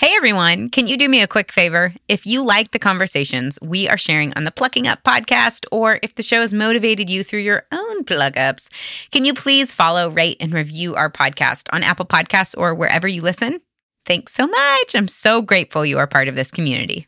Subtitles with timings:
[0.00, 1.92] Hey everyone, can you do me a quick favor?
[2.08, 6.14] If you like the conversations we are sharing on the Plucking Up podcast, or if
[6.14, 8.70] the show has motivated you through your own pluck ups,
[9.12, 13.20] can you please follow, rate, and review our podcast on Apple Podcasts or wherever you
[13.20, 13.60] listen?
[14.06, 14.94] Thanks so much.
[14.94, 17.06] I'm so grateful you are part of this community.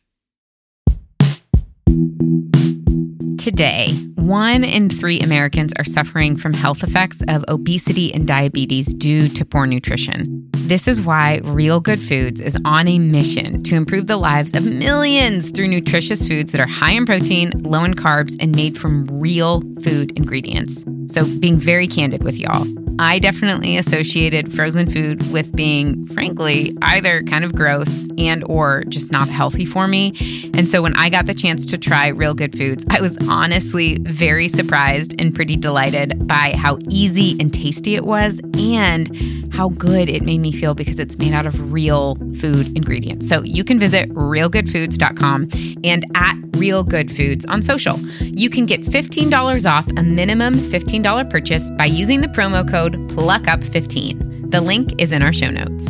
[3.43, 9.29] Today, one in three Americans are suffering from health effects of obesity and diabetes due
[9.30, 10.48] to poor nutrition.
[10.52, 14.65] This is why Real Good Foods is on a mission to improve the lives of
[14.65, 19.06] millions through nutritious foods that are high in protein, low in carbs, and made from
[19.06, 20.84] real food ingredients.
[21.09, 22.65] So, being very candid with y'all,
[22.98, 29.10] I definitely associated frozen food with being frankly either kind of gross and or just
[29.10, 30.12] not healthy for me.
[30.54, 33.96] And so when I got the chance to try Real Good Foods, I was honestly
[34.02, 39.10] very surprised and pretty delighted by how easy and tasty it was and
[39.52, 43.26] how good it made me feel because it's made out of real food ingredients.
[43.26, 45.48] So you can visit realgoodfoods.com
[45.82, 47.98] and at Real Good Foods on social.
[48.20, 54.51] You can get $15 off a minimum $15 purchase by using the promo code PLUCKUP15.
[54.51, 55.87] The link is in our show notes.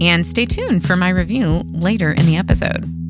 [0.00, 3.05] And stay tuned for my review later in the episode.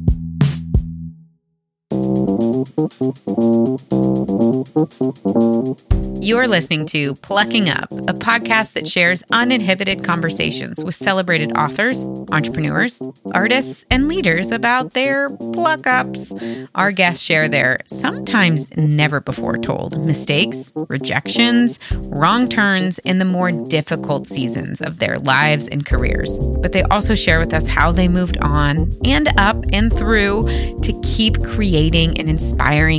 [6.20, 13.00] You're listening to Plucking Up, a podcast that shares uninhibited conversations with celebrated authors, entrepreneurs,
[13.32, 16.32] artists, and leaders about their pluck ups.
[16.74, 23.52] Our guests share their sometimes never before told mistakes, rejections, wrong turns, and the more
[23.52, 26.38] difficult seasons of their lives and careers.
[26.38, 30.48] But they also share with us how they moved on and up and through
[30.82, 32.55] to keep creating and inspiring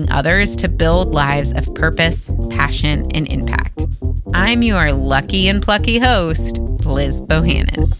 [0.09, 3.81] others to build lives of purpose, passion, and impact.
[4.33, 7.93] I'm your lucky and plucky host, Liz Bohannon.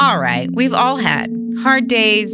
[0.00, 2.32] All right, we've all had hard days,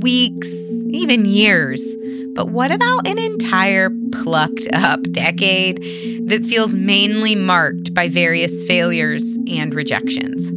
[0.00, 0.48] weeks,
[0.90, 1.96] even years.
[2.34, 9.36] But what about an entire plucked up decade that feels mainly marked by various failures
[9.48, 10.50] and rejections?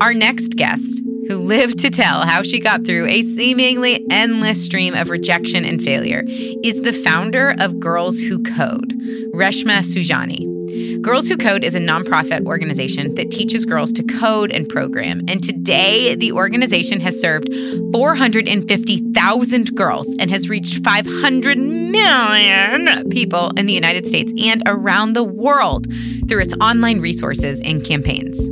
[0.00, 4.94] Our next guest, who lived to tell how she got through a seemingly endless stream
[4.94, 8.92] of rejection and failure, is the founder of Girls Who Code,
[9.34, 10.51] Reshma Saujani.
[11.00, 15.22] Girls Who Code is a nonprofit organization that teaches girls to code and program.
[15.28, 17.48] And today, the organization has served
[17.92, 25.24] 450,000 girls and has reached 500 million people in the United States and around the
[25.24, 25.86] world
[26.28, 28.48] through its online resources and campaigns.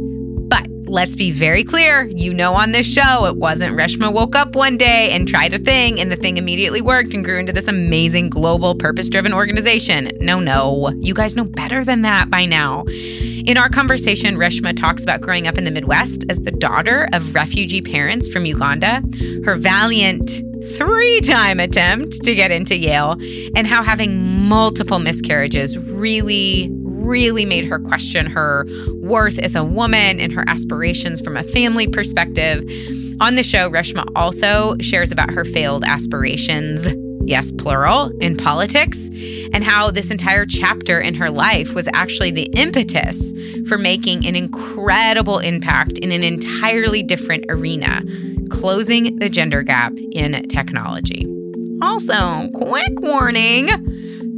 [0.90, 4.76] Let's be very clear you know, on this show, it wasn't Reshma woke up one
[4.76, 8.28] day and tried a thing, and the thing immediately worked and grew into this amazing
[8.28, 10.10] global purpose driven organization.
[10.20, 12.84] No, no, you guys know better than that by now.
[13.46, 17.36] In our conversation, Reshma talks about growing up in the Midwest as the daughter of
[17.36, 19.00] refugee parents from Uganda,
[19.44, 20.28] her valiant
[20.76, 23.16] three time attempt to get into Yale,
[23.54, 26.68] and how having multiple miscarriages really
[27.00, 28.66] really made her question her
[29.00, 32.64] worth as a woman and her aspirations from a family perspective.
[33.20, 36.94] On the show, Reshma also shares about her failed aspirations,
[37.24, 39.08] yes, plural, in politics,
[39.52, 43.32] and how this entire chapter in her life was actually the impetus
[43.68, 48.02] for making an incredible impact in an entirely different arena,
[48.50, 51.26] closing the gender gap in technology.
[51.82, 53.68] Also, quick warning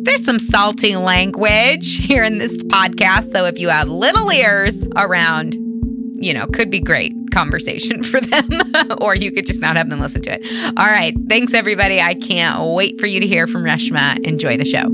[0.03, 3.33] there's some salty language here in this podcast.
[3.33, 5.55] So if you have little ears around,
[6.17, 8.49] you know, could be great conversation for them,
[9.01, 10.75] or you could just not have them listen to it.
[10.77, 11.15] All right.
[11.29, 12.01] Thanks, everybody.
[12.01, 14.19] I can't wait for you to hear from Reshma.
[14.25, 14.91] Enjoy the show.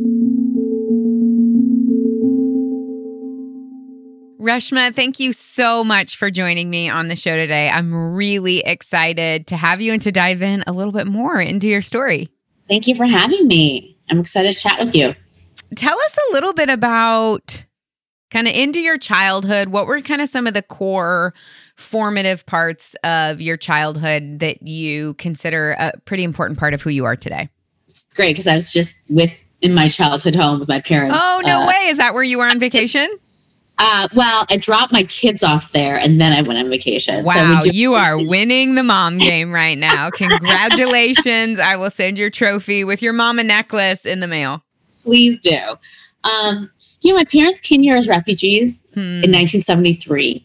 [4.40, 7.68] Reshma, thank you so much for joining me on the show today.
[7.68, 11.66] I'm really excited to have you and to dive in a little bit more into
[11.66, 12.28] your story.
[12.66, 13.97] Thank you for having me.
[14.10, 15.14] I'm excited to chat with you.
[15.74, 17.64] Tell us a little bit about
[18.30, 19.68] kind of into your childhood.
[19.68, 21.34] What were kind of some of the core
[21.76, 27.04] formative parts of your childhood that you consider a pretty important part of who you
[27.04, 27.48] are today?
[27.86, 31.16] It's great because I was just with in my childhood home with my parents.
[31.18, 31.88] Oh, no uh, way.
[31.88, 33.08] Is that where you were on vacation?
[33.78, 37.24] Uh, well, I dropped my kids off there and then I went on vacation.
[37.24, 40.10] Wow, so you are winning the mom game right now.
[40.14, 41.60] Congratulations.
[41.60, 44.64] I will send your trophy with your mama necklace in the mail.
[45.04, 45.58] Please do.
[46.24, 46.70] Um,
[47.02, 49.00] you know, my parents came here as refugees hmm.
[49.00, 50.44] in 1973.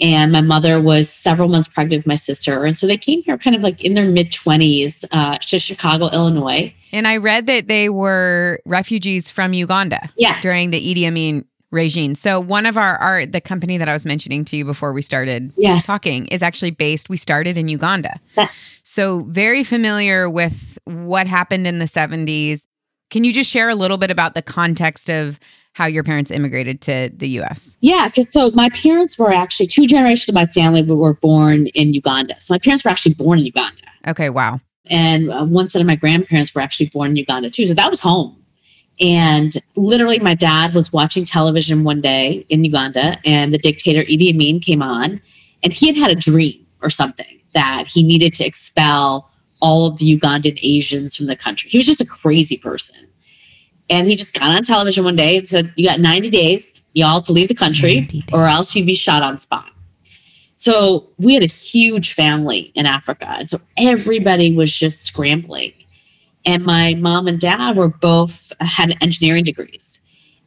[0.00, 2.64] And my mother was several months pregnant with my sister.
[2.64, 6.10] And so they came here kind of like in their mid 20s uh, to Chicago,
[6.10, 6.74] Illinois.
[6.92, 10.40] And I read that they were refugees from Uganda Yeah.
[10.40, 11.44] during the Idi Amin
[11.74, 12.14] regime.
[12.14, 15.02] So one of our art, the company that I was mentioning to you before we
[15.02, 15.80] started Yeah.
[15.80, 17.08] talking, is actually based.
[17.10, 18.18] We started in Uganda,
[18.82, 22.66] so very familiar with what happened in the seventies.
[23.10, 25.38] Can you just share a little bit about the context of
[25.74, 27.76] how your parents immigrated to the U.S.?
[27.80, 31.92] Yeah, because so my parents were actually two generations of my family were born in
[31.94, 32.36] Uganda.
[32.40, 33.82] So my parents were actually born in Uganda.
[34.06, 34.60] Okay, wow.
[34.86, 37.66] and uh, one set of my grandparents were actually born in Uganda too.
[37.66, 38.36] So that was home.
[39.00, 44.32] And literally, my dad was watching television one day in Uganda, and the dictator Idi
[44.32, 45.20] Amin came on,
[45.62, 49.30] and he had had a dream or something that he needed to expel
[49.60, 51.70] all of the Ugandan Asians from the country.
[51.70, 52.96] He was just a crazy person.
[53.90, 57.20] And he just got on television one day and said, You got 90 days, y'all,
[57.22, 59.70] to leave the country, or else you'd be shot on spot.
[60.54, 63.26] So we had a huge family in Africa.
[63.38, 65.72] And so everybody was just scrambling.
[66.46, 70.00] And my mom and dad were both had engineering degrees.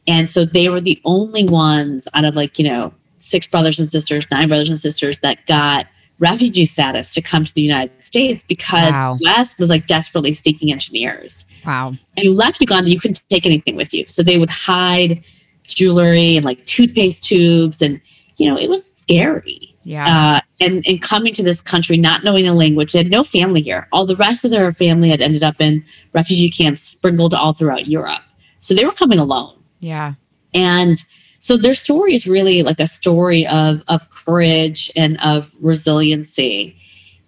[0.06, 3.90] And so they were the only ones out of like, you know, six brothers and
[3.90, 5.86] sisters, nine brothers and sisters that got
[6.20, 9.16] refugee status to come to the United States because Wow.
[9.20, 11.92] the West was like desperately seeking engineers Wow.
[12.16, 14.04] and you left Uganda, you couldn't take anything with you.
[14.08, 15.22] So they would hide
[15.64, 18.00] jewelry and like toothpaste tubes, and
[18.36, 19.67] you know it was scary.
[19.84, 20.06] Yeah.
[20.06, 23.62] Uh, and and coming to this country, not knowing the language, they had no family
[23.62, 23.88] here.
[23.92, 27.86] All the rest of their family had ended up in refugee camps sprinkled all throughout
[27.86, 28.22] Europe.
[28.58, 29.56] So they were coming alone.
[29.80, 30.14] yeah.
[30.54, 30.98] And
[31.38, 36.76] so their story is really like a story of of courage and of resiliency.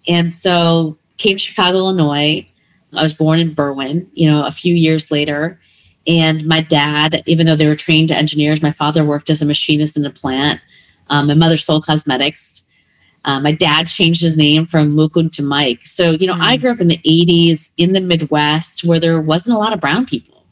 [0.07, 2.47] And so came to Chicago, Illinois.
[2.93, 5.59] I was born in Berwyn, you know, a few years later.
[6.07, 9.95] And my dad, even though they were trained engineers, my father worked as a machinist
[9.95, 10.59] in a plant.
[11.11, 12.63] Um, my mother sold cosmetics.
[13.25, 15.85] Uh, my dad changed his name from Mukund to Mike.
[15.85, 19.55] So, you know, I grew up in the 80s in the Midwest where there wasn't
[19.55, 20.43] a lot of brown people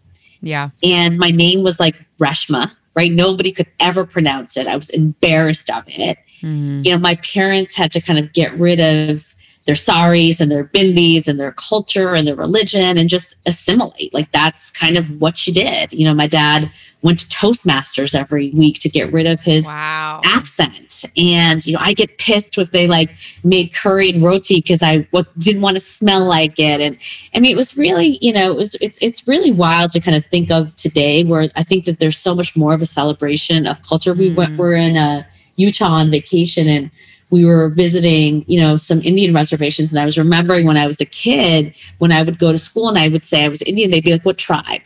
[0.42, 0.70] Yeah.
[0.84, 3.12] and my name was like Reshma, right?
[3.12, 4.68] Nobody could ever pronounce it.
[4.68, 6.20] I was embarrassed of it.
[6.44, 6.86] Mhm.
[6.86, 9.36] You know, my parents had to kind of get rid of
[9.66, 14.14] their saris and their bindis and their culture and their religion and just assimilate.
[14.14, 15.92] Like that's kind of what she did.
[15.94, 20.20] You know, my dad went to Toastmasters every week to get rid of his Wow.
[20.26, 21.06] accent.
[21.16, 23.10] And, you know, I get pissed if they like
[23.44, 26.82] made curry and roti because I w- didn't want to smell like it.
[26.82, 26.98] And
[27.34, 30.18] I mean, it was really, you know, it was, it's, it's really wild to kind
[30.18, 33.66] of think of today where I think that there's so much more of a celebration
[33.66, 34.14] of culture.
[34.14, 34.58] We went, Mhm.
[34.58, 35.24] we're in uh,
[35.56, 36.92] Utah on vacation and
[37.30, 39.92] we were visiting, you know, some Indian reservations.
[39.92, 42.90] And I was remembering when I was a kid, when I would go to school
[42.90, 44.82] and I would say I was Indian, they'd be like, what tribe?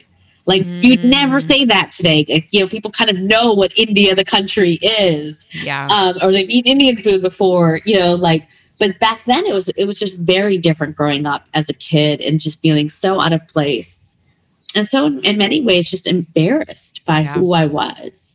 [0.46, 1.48] Like you'd never Mm.
[1.48, 2.26] say that today.
[2.28, 5.88] Like, you know, people kind of know what India, the country, is, Yeah.
[5.90, 7.80] um, or they've eaten Indian food before.
[7.86, 8.48] You know, like.
[8.80, 12.20] But back then, it was it was just very different growing up as a kid
[12.20, 14.18] and just feeling so out of place,
[14.76, 17.36] and so in, in many ways just embarrassed by Yeah.
[17.36, 18.33] who I was.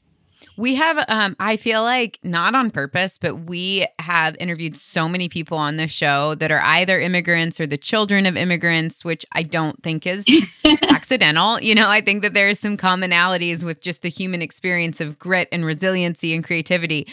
[0.58, 5.28] We have, um, I feel like not on purpose, but we have interviewed so many
[5.28, 9.44] people on this show that are either immigrants or the children of immigrants, which I
[9.44, 10.26] don't think is
[10.82, 11.60] accidental.
[11.60, 15.16] You know, I think that there is some commonalities with just the human experience of
[15.16, 17.06] grit and resiliency and creativity.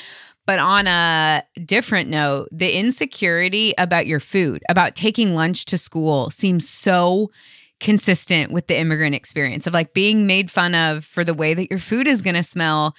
[0.47, 6.31] But on a different note, the insecurity about your food, about taking lunch to school
[6.31, 7.29] seems so
[7.79, 11.69] consistent with the immigrant experience of like being made fun of for the way that
[11.69, 12.95] your food is going to smell.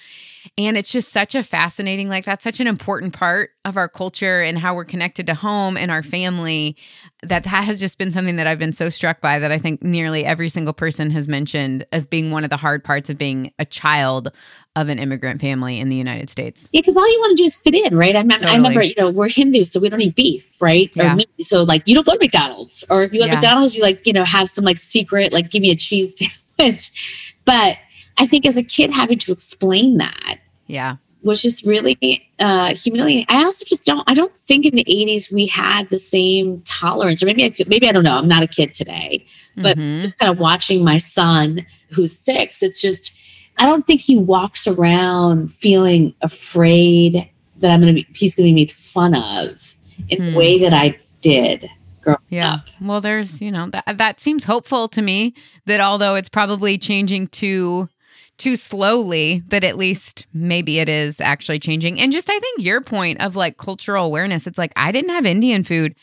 [0.59, 4.43] And it's just such a fascinating, like, that's such an important part of our culture
[4.43, 6.76] and how we're connected to home and our family.
[7.23, 9.83] That that has just been something that I've been so struck by that I think
[9.83, 13.53] nearly every single person has mentioned of being one of the hard parts of being
[13.59, 14.31] a child
[14.76, 16.69] of an immigrant family in the United States.
[16.73, 18.15] Yeah, because all you want to do is fit in, right?
[18.15, 20.91] I, mem- I remember, you know, we're Hindus, so we don't eat beef, right?
[20.99, 21.15] Or Yeah.
[21.15, 21.31] meat.
[21.45, 23.35] So, like, you don't go to McDonald's, or if you go to Yeah.
[23.37, 26.15] McDonald's, you like, you know, have some like secret, like, give me a cheese
[26.59, 27.33] sandwich.
[27.47, 27.76] But
[28.19, 30.97] I think as a kid, having to explain that Yeah.
[31.23, 33.27] was just really uh, humiliating.
[33.29, 34.05] I also just don't.
[34.07, 37.67] I don't think in the '80s we had the same tolerance, or maybe I feel,
[37.69, 38.17] maybe I don't know.
[38.19, 39.25] I'm not a kid today,
[39.57, 40.03] but Mhm.
[40.03, 42.63] just kind of watching my son who's six.
[42.63, 43.13] It's just
[43.59, 48.49] I don't think he walks around feeling afraid that I'm going to be he's going
[48.49, 49.75] to be made fun of
[50.11, 50.31] in Hmm.
[50.33, 51.71] the way that I did
[52.03, 52.55] growing Yeah.
[52.57, 52.67] up.
[52.83, 55.33] Well, there's, you know, that that seems hopeful to me
[55.65, 57.89] that although it's probably changing too
[58.38, 62.00] too slowly, that at least maybe it is actually changing.
[62.00, 65.26] And just I think your point of like cultural awareness, it's like I didn't have
[65.26, 65.95] Indian food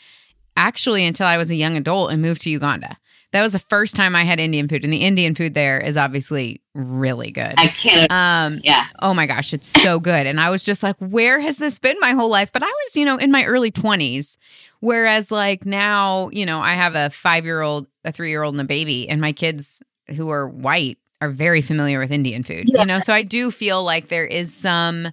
[0.56, 2.98] actually until I was a young adult and moved to Uganda.
[3.32, 5.98] That was the first time I had Indian food, and the Indian food there is
[5.98, 7.56] obviously really good.
[7.58, 8.12] I can't.
[8.12, 8.86] Um, yeah.
[9.00, 10.28] Oh my gosh, it's so good.
[10.28, 12.52] And I was just like, where has this been my whole life?
[12.52, 14.38] But I was, you know, in my early 20s.
[14.82, 18.54] Whereas, like now, you know, I have a five year old, a three year old,
[18.54, 19.82] and a baby, and my kids
[20.16, 22.82] who are white are very familiar with Indian food, Yeah.
[22.82, 23.00] you know?
[23.00, 25.10] So I do feel like there is some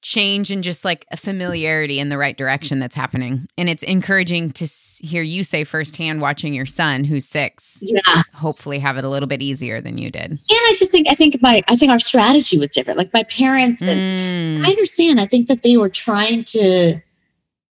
[0.00, 3.48] change and just like a familiarity in the right direction that's happening.
[3.58, 4.66] And it's encouraging to
[5.00, 8.22] hear you say firsthand, watching your son who's six, Yeah.
[8.32, 10.30] hopefully have it a little bit easier than you did.
[10.30, 12.96] And I just think I think my I think our strategy was different.
[12.98, 14.20] Like my parents and
[14.60, 14.64] Mm.
[14.66, 15.20] I understand.
[15.20, 17.00] I think that they were trying to,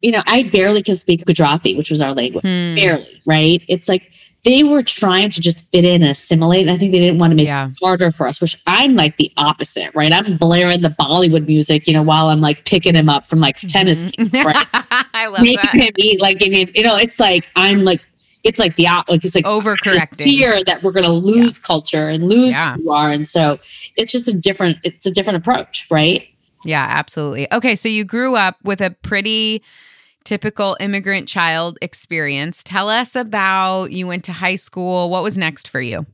[0.02, 2.44] you know, I barely can speak Gujarati, which was our language.
[2.44, 2.76] Hmm.
[2.76, 3.62] Barely, right?
[3.68, 4.14] It's like
[4.44, 6.62] they were trying to just fit in and assimilate.
[6.64, 7.70] And I think they didn't want to make Yeah.
[7.70, 10.12] it harder for us, which I'm like the opposite, right?
[10.12, 13.58] I'm blaring the Bollywood music, you know, while I'm like picking him up from like
[13.60, 14.44] tennis Mhm.
[14.44, 14.68] right?
[15.14, 15.76] I love making that.
[15.76, 18.02] him eat like and you know it's like i'm like
[18.44, 20.24] it's like the like it's like Overcorrecting.
[20.24, 22.76] fear that we're going to lose culture and lose Yeah.
[22.76, 23.60] who we are and so
[23.96, 26.28] it's just a different it's a different approach right
[26.66, 27.48] Yeah, absolutely.
[27.52, 29.62] Okay, so you grew up with a pretty
[30.24, 32.64] typical immigrant child experience.
[32.64, 35.10] Tell us about you went to high school.
[35.10, 36.06] What was next for you?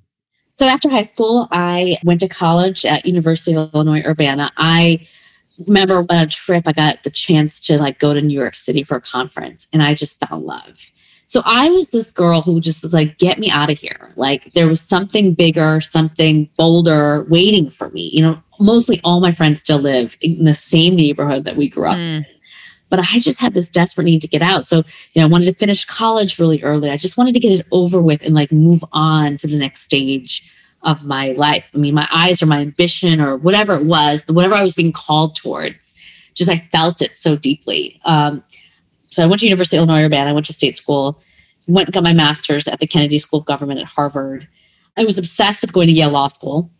[0.58, 5.08] so after high school i went to college at university of illinois urbana i
[5.68, 8.84] remember on a trip i got the chance to like go to new york city
[8.84, 10.92] for a conference and i just fell in love
[11.26, 14.52] so i was this girl who just was like get me out of here like
[14.54, 19.62] there was something bigger something bolder waiting for me you know mostly all my friends
[19.62, 22.26] still live in the same neighborhood that we grew up Mm,
[22.90, 24.66] but I just had this desperate need to get out.
[24.66, 24.78] So,
[25.14, 26.90] you know, I wanted to finish college really early.
[26.90, 29.82] I just wanted to get it over with and like move on to the next
[29.82, 31.72] stage of my life.
[31.74, 34.94] I mean, my eyes or my ambition or whatever it was, whatever I was being
[34.94, 35.94] called towards,
[36.34, 38.00] just I felt it so deeply.
[38.06, 38.44] Um,
[39.12, 40.30] so I went to University of Illinois Urbana.
[40.30, 41.22] I went to state school,
[41.68, 44.48] went and got my master's at the Kennedy School of Government at Harvard.
[44.98, 46.72] I was obsessed with going to Yale Law School.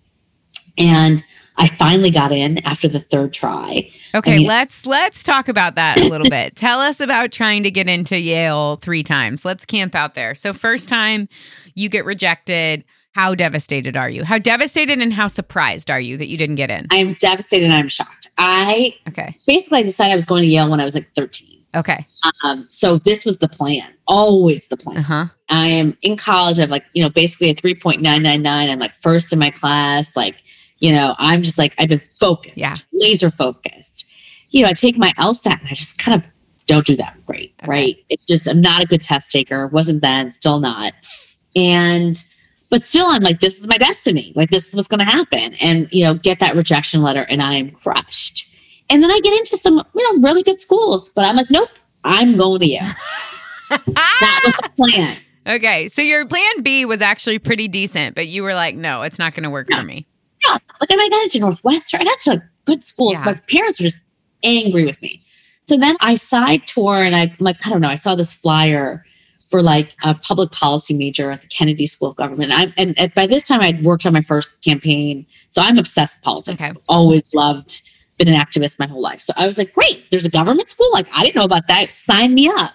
[0.78, 1.22] And
[1.60, 3.92] I finally got in after the third try.
[4.16, 6.56] Okay, I mean- let's let's talk about that a little bit.
[6.56, 9.44] Tell us about trying to get into Yale 3 times.
[9.46, 10.34] Let's camp out there.
[10.36, 11.28] So first time
[11.76, 14.24] you get rejected, how devastated are you?
[14.24, 16.88] How devastated and how surprised are you that you didn't get in?
[16.92, 18.30] I'm devastated and I'm shocked.
[18.38, 19.38] I Okay.
[19.46, 21.48] basically I decided I was going to Yale when I was like 13.
[21.76, 22.08] Okay.
[22.44, 24.98] Um, so this was the plan, always the plan.
[24.98, 25.26] Uh-huh.
[25.50, 26.58] I am in college.
[26.58, 28.46] I have like, you know, basically a 3.999.
[28.48, 30.16] I'm like first in my class.
[30.16, 30.36] Like,
[30.80, 32.76] you know, I'm just like, I've been focused, Yeah.
[32.94, 34.06] laser focused.
[34.50, 36.30] You know, I take my LSAT and I just kind of
[36.66, 37.70] don't do that great, Okay.
[37.70, 37.96] right?
[38.10, 39.68] It just, I'm not a good test taker.
[39.68, 40.94] Wasn't then, still not.
[41.56, 42.24] And,
[42.70, 44.34] but still, I'm like, this is my destiny.
[44.36, 45.54] Like, this is what's going to happen.
[45.62, 48.48] And, you know, get that rejection letter and I am crushed.
[48.90, 51.70] And then I get into some, you know, really good schools, but I'm like, nope,
[52.04, 52.82] I'm going to Yale.
[53.70, 55.18] That was the plan.
[55.48, 55.88] okay.
[55.90, 59.34] So your plan B was actually pretty decent, but you were like, no, it's not
[59.36, 60.08] going to work for me.
[60.46, 62.02] Yeah, like I got into Northwestern.
[62.02, 63.14] I got to like good schools.
[63.14, 63.26] Yeah.
[63.26, 64.02] My parents are just
[64.44, 65.22] angry with me.
[65.68, 67.90] So then I side tour and I, I'm like, I don't know.
[67.90, 69.06] I saw this flyer
[69.50, 72.52] for like a public policy major at the Kennedy School of Government.
[72.52, 75.26] I'm, and, and by this time, I'd worked on my first campaign.
[75.48, 76.62] So I'm obsessed with politics.
[76.62, 76.70] Okay.
[76.70, 77.82] I've always loved,
[78.18, 79.22] been an activist my whole life.
[79.22, 80.92] So I was like, great, there's a government school.
[80.94, 81.96] Like, I didn't know about that.
[81.96, 82.74] Sign me up.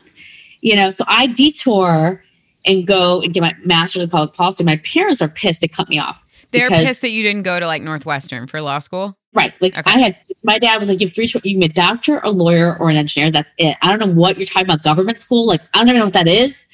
[0.60, 2.24] You know, so I detour
[2.64, 4.64] and go and get my master's in public policy.
[4.64, 5.60] My parents are pissed.
[5.60, 6.23] They cut me off.
[6.54, 9.16] They're because- pissed that you didn't go to like Northwestern for law school.
[9.34, 9.52] Right.
[9.60, 9.90] Like Okay.
[9.90, 11.44] I had, my dad was like, you have three choices.
[11.44, 13.30] You can be a doctor, a lawyer, or an engineer.
[13.32, 13.76] That's it.
[13.82, 15.44] I don't know what you're talking about government school.
[15.46, 16.68] Like, I don't even know what that is.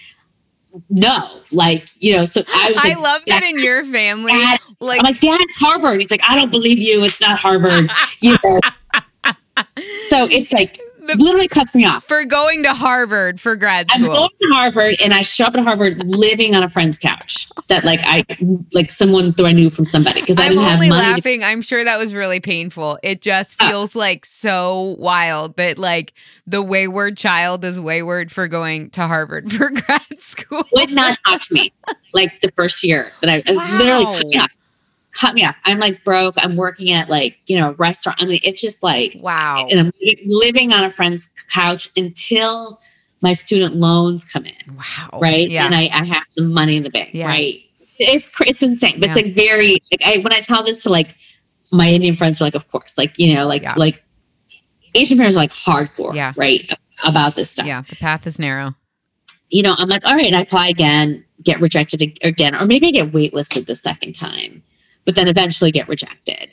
[0.91, 1.27] No.
[1.51, 4.33] Like, you know, so I was I like, love that in your family.
[4.33, 6.01] Dad, Like, I'm like, Dad, Harvard.
[6.01, 7.03] He's like, I don't believe you.
[7.03, 7.91] It's not Harvard.
[8.21, 8.61] you know?
[10.09, 10.79] So it's like,
[11.19, 12.05] the, literally cuts me off.
[12.05, 14.05] for going to Harvard for grad school.
[14.11, 17.49] I'm going to Harvard and I show up at Harvard living on a friend's couch
[17.69, 18.25] that like I,
[18.73, 21.05] like someone who I knew from somebody because I I'm didn't have only money.
[21.05, 21.45] to- laughing.
[21.45, 22.99] I'm sure that was really painful.
[23.02, 23.69] It just Oh.
[23.69, 26.12] feels like so wild that like
[26.47, 30.64] the wayward child is wayward for going to Harvard for grad school.
[30.73, 31.73] would not talk to me
[32.12, 33.79] like the first year that I Wow.
[33.79, 34.50] literally cut me off.
[35.12, 35.57] Cut me off.
[35.64, 36.35] I'm like broke.
[36.38, 38.23] I'm working at like, you know, a restaurant.
[38.23, 39.67] I mean, it's just like, Wow.
[39.71, 39.93] and I'm
[40.26, 42.81] living on a friend's couch until
[43.23, 45.19] my student loans come in, Wow.
[45.21, 45.50] right?
[45.50, 45.67] Yeah.
[45.67, 47.26] And I, I have the money in the bank, Yeah.
[47.26, 47.57] right?
[47.99, 49.83] It's it's insane, but it's like very.
[49.93, 51.14] Like I, when I tell this to like
[51.73, 53.75] my Indian friends, are like, of course, like you know, like Yeah.
[53.76, 54.02] like
[54.95, 56.33] Asian parents are like hardcore, Yeah.
[56.37, 56.71] right,
[57.05, 57.83] about this stuff yeah.
[57.83, 58.75] The path is narrow.
[59.50, 62.87] you know, I'm like, all right, and I apply again, get rejected again, or maybe
[62.88, 64.62] I get waitlisted the second time,
[65.11, 66.50] but then eventually get rejected.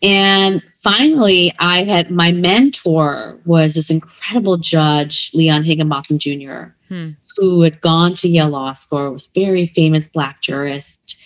[0.00, 7.10] And finally, I had my mentor was this incredible judge, Leon Higginbotham Jr., Hmm.
[7.36, 11.16] who had gone to Yale Law School, was very famous black jurist.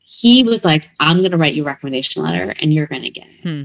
[0.00, 3.10] He was like, I'm going to write you a recommendation letter and you're going to
[3.10, 3.42] get it.
[3.42, 3.62] Hmm.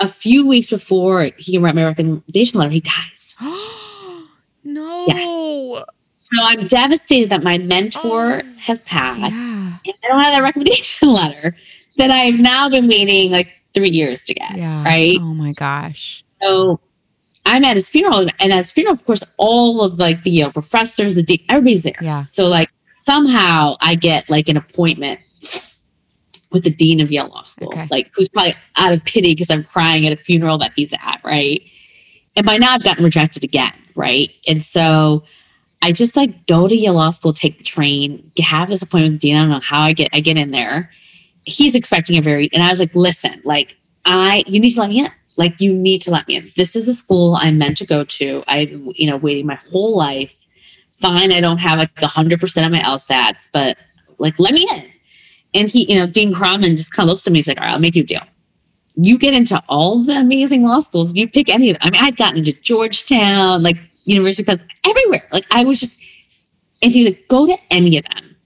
[0.00, 3.34] A few weeks before he wrote my recommendation letter, he dies.
[4.64, 5.84] no.
[6.30, 8.52] So I'm devastated that my mentor Oh.
[8.60, 9.36] has passed.
[9.38, 9.57] Yeah.
[9.84, 11.56] And I don't have that recommendation letter
[11.96, 14.56] that I've now been waiting like three years to get.
[14.56, 14.84] Yeah.
[14.84, 15.18] Right.
[15.20, 16.22] Oh my gosh.
[16.42, 16.80] So
[17.46, 20.52] I'm at his funeral, and at his funeral, of course, all of like the Yale
[20.52, 21.94] professors, the dean, everybody's there.
[22.00, 22.24] Yeah.
[22.26, 22.70] So like
[23.06, 25.20] somehow I get like an appointment
[26.50, 27.86] with the dean of Yale Law School, Okay.
[27.90, 31.20] like who's probably out of pity because I'm crying at a funeral that he's at,
[31.24, 31.60] right?
[32.36, 34.30] And by now I've gotten rejected again, right?
[34.46, 35.24] And so
[35.82, 39.20] I just like go to Yale Law School, take the train, have this appointment with
[39.20, 39.36] dean.
[39.36, 40.90] I don't know how I get I get in there.
[41.44, 44.90] He's expecting a very, and I was like, listen, like I, you need to let
[44.90, 45.10] me in.
[45.36, 46.44] Like you need to let me in.
[46.56, 48.44] This is a school I'm meant to go to.
[48.48, 50.44] I've, you know, waiting my whole life.
[50.92, 53.78] Fine, I don't have like hundred percent of my LSATs, but
[54.18, 54.90] like let me in.
[55.54, 57.38] And he, you know, Dean Kronman just kind of looks at me.
[57.38, 58.22] He's like, all right, I'll make you a deal.
[58.96, 61.14] You get into all the amazing law schools.
[61.14, 61.86] You pick any of them.
[61.86, 65.28] I mean, I'd gotten into Georgetown, like University of Pennsylvania, everywhere.
[65.32, 65.98] Like I was just,
[66.82, 68.36] and he's like, go to any of them.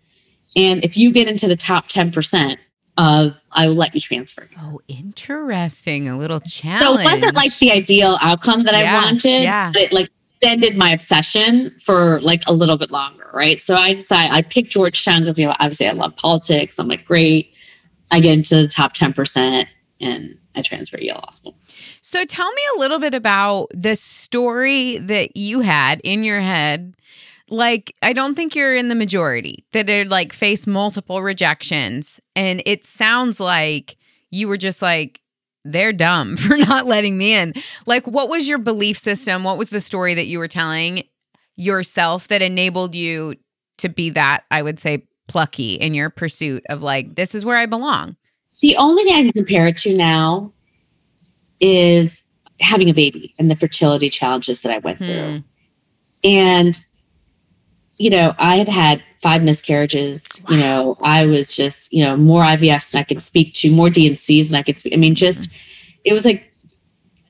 [0.57, 2.57] And if you get into the top 10%
[2.99, 4.47] of, I will let you transfer.
[4.59, 6.09] Oh, interesting.
[6.09, 6.83] A little challenge.
[6.83, 9.71] So it wasn't like the ideal outcome that Yeah, I wanted, yeah.
[9.73, 10.11] but it like
[10.43, 13.63] extended my obsession for like a little bit longer, right?
[13.63, 16.79] So I decided I picked Georgetown because you know obviously I love politics.
[16.79, 17.55] I'm like, great.
[18.11, 19.67] I get into the top 10%
[20.01, 21.55] and I transfer to Yale Law School.
[22.05, 26.97] So tell me a little bit about the story that you had in your head.
[27.49, 32.19] Like, I don't think you're in the majority that are like face multiple rejections.
[32.35, 33.97] And it sounds like
[34.31, 35.21] you were just like,
[35.65, 37.55] they're dumb for not letting me in.
[37.87, 39.45] Like, what was your belief system?
[39.45, 41.05] What was the story that you were telling
[41.55, 43.37] yourself that enabled you
[43.79, 47.57] to be that, I would say, plucky in your pursuit of like, this is where
[47.57, 48.17] I belong?
[48.61, 50.53] The only thing I can compare it to now
[51.63, 52.25] is
[52.61, 55.05] having a baby and the fertility challenges that I went Hmm.
[55.05, 55.45] through.
[56.25, 56.79] And,
[57.97, 60.27] you know, I had had five miscarriages.
[60.51, 63.89] You know, I was just, you know, more IVFs than I could speak to, more
[63.89, 64.93] D&Cs than I could speak.
[64.93, 65.51] I mean, just,
[66.05, 66.53] it was like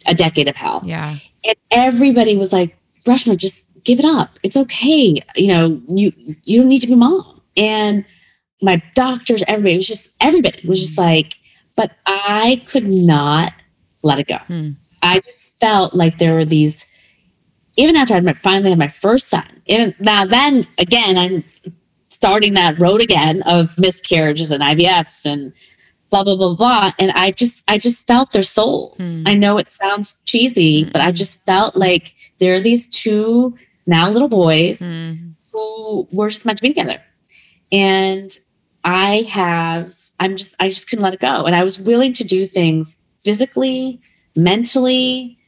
[0.07, 0.83] a decade of hell.
[0.85, 1.17] Yeah.
[1.45, 2.77] And everybody was like,
[3.07, 4.39] Reshma, just give it up.
[4.43, 5.21] It's okay.
[5.37, 6.13] You know, you
[6.45, 7.41] you don't need to be mom.
[7.57, 8.05] And
[8.63, 11.35] my doctors, everybody was just everybody was just like,
[11.77, 13.53] but I could not
[14.03, 14.37] let it go.
[14.39, 14.71] Hmm.
[15.03, 16.87] I just felt like there were these,
[17.77, 21.45] even after I had my, finally had my first son, even now then again, I'm
[22.09, 25.53] starting that road again of miscarriages and IVFs and
[26.11, 26.93] blah blah blah blah.
[26.99, 28.97] And I just I just felt their souls.
[28.99, 29.25] Hmm.
[29.27, 34.09] I know it sounds cheesy, but I just felt like there are these two now
[34.11, 35.35] little boys Mm.
[35.53, 37.03] who were just meant to be together.
[37.71, 38.31] And
[38.85, 41.45] I have, I'm just, I just couldn't let it go.
[41.47, 44.01] And I was willing to do things physically,
[44.37, 45.39] mentally,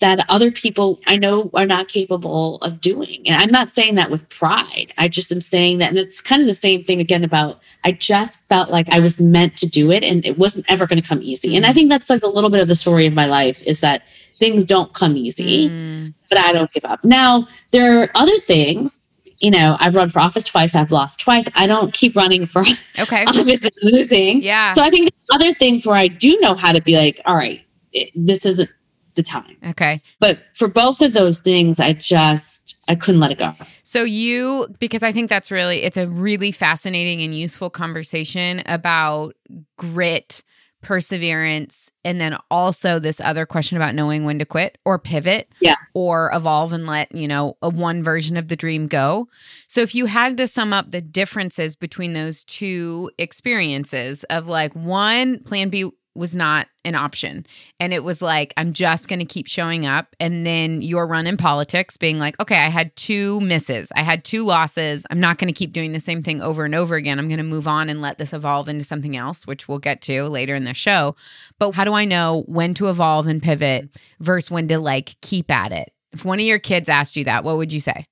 [0.00, 3.22] that other people I know are not capable of doing.
[3.24, 4.92] And I'm not saying that with pride.
[4.98, 7.92] I just am saying that, and it's kind of the same thing again about I
[7.92, 11.08] just felt like I was meant to do it and it wasn't ever going to
[11.08, 11.56] come easy.
[11.56, 13.80] And I think that's like a little bit of the story of my life is
[13.80, 14.02] that
[14.40, 16.14] things don't come easy Mm.
[16.28, 17.04] but I don't give up.
[17.04, 19.06] Now, there are other things.
[19.42, 21.46] You know, I've run for office twice, I've lost twice.
[21.54, 22.62] I don't keep running for
[22.98, 23.24] Okay.
[23.26, 24.42] office and losing.
[24.42, 24.72] Yeah.
[24.72, 27.34] So I think there's other things where I do know how to be like, all
[27.36, 27.60] right,
[27.92, 28.70] it, this isn't
[29.14, 29.56] the time.
[29.66, 30.00] Okay.
[30.20, 33.52] But for both of those things, I just, I couldn't let it go.
[33.82, 39.34] So you because I think that's really it's a really fascinating and useful conversation about
[39.76, 40.42] grit,
[40.82, 45.76] perseverance, and then also this other question about knowing when to quit or pivot Yeah.
[45.94, 49.28] or evolve and let, you know, a one version of the dream go.
[49.68, 54.74] So if you had to sum up the differences between those two experiences of like
[54.74, 57.46] one plan B was not an option.
[57.80, 60.14] And it was like i'm just going to keep showing up.
[60.20, 63.90] And then your run in politics being like okay i had two misses.
[63.96, 65.06] I had two losses.
[65.10, 67.18] I'm not going to keep doing the same thing over and over again.
[67.18, 70.02] I'm going to move on and let this evolve into something else which we'll get
[70.02, 71.16] to later in the show.
[71.58, 73.88] But how do i know when to evolve and pivot
[74.20, 75.92] versus when to like keep at it?
[76.12, 78.04] If one of your kids asked you that what would you say?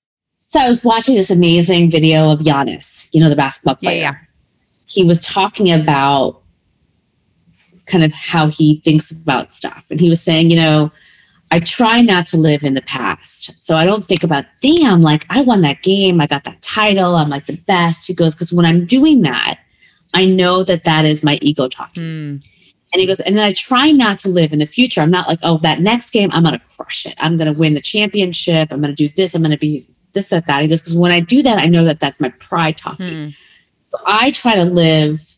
[0.43, 4.01] So I was watching this amazing video of Giannis, you know, the basketball Yeah, player.
[4.01, 4.15] yeah.
[4.89, 6.43] He was talking about
[7.91, 9.87] kind of how he thinks about stuff.
[9.91, 10.91] And he was saying, you know,
[11.51, 13.51] I try not to live in the past.
[13.61, 16.21] So I don't think about, damn, like I won that game.
[16.21, 17.17] I got that title.
[17.17, 18.07] I'm like the best.
[18.07, 19.59] He goes, because when I'm doing that,
[20.15, 22.03] I know that that is my ego talking.
[22.03, 22.37] Hmm.
[22.93, 25.01] And he goes, and then I try not to live in the future.
[25.01, 27.15] I'm not like, oh, that next game, I'm going to crush it.
[27.19, 28.73] I'm going to win the championship.
[28.73, 29.35] I'm going to do this.
[29.35, 30.63] I'm going to be this, that, that.
[30.63, 33.27] He goes, because when I do that, I know that that's my pride talking.
[33.27, 33.29] Hmm.
[33.93, 35.37] So I try to live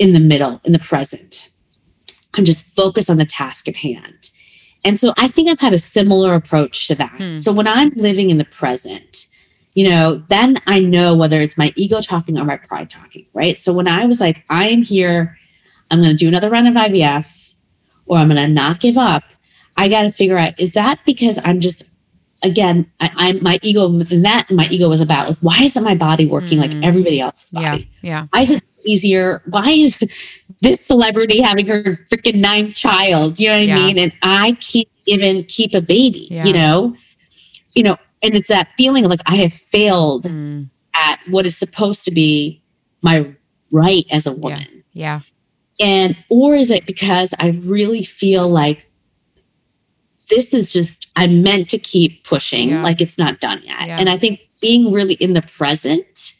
[0.00, 1.50] in the middle, in the present,
[2.36, 4.30] and just focus on the task at hand.
[4.84, 7.12] And so I think I've had a similar approach to that.
[7.18, 7.36] Hmm.
[7.36, 9.26] So when I'm living in the present,
[9.74, 13.56] you know, then I know whether it's my ego talking or my pride talking, right?
[13.58, 15.36] So when I was like, I am here,
[15.90, 17.54] I'm going to do another round of IVF,
[18.06, 19.22] or I'm going to not give up,
[19.76, 21.82] I got to figure out is that because I'm just,
[22.42, 25.94] again, I, I'm my ego, and that my ego was about like, why isn't my
[25.94, 26.74] body working Mhm.
[26.74, 27.70] like everybody else's Yeah.
[27.72, 27.90] body?
[28.02, 28.26] Yeah.
[28.30, 29.42] Why is it easier?
[29.46, 29.98] Why is
[30.62, 33.38] this celebrity having her freaking ninth child?
[33.40, 33.74] You know what Yeah.
[33.76, 33.98] I mean?
[33.98, 36.44] And I can't even keep a baby, Yeah.
[36.44, 36.94] you know?
[37.74, 40.64] You know, and it's that feeling of like I have failed Hmm.
[40.94, 42.60] at what is supposed to be
[43.02, 43.26] my
[43.70, 44.84] right as a woman.
[44.92, 45.20] Yeah.
[45.78, 48.84] And or is it because I really feel like
[50.28, 52.82] this is just I'm meant to keep pushing, Yeah.
[52.82, 53.86] like it's not done yet.
[53.86, 53.98] Yeah.
[53.98, 56.34] And I think being really in the present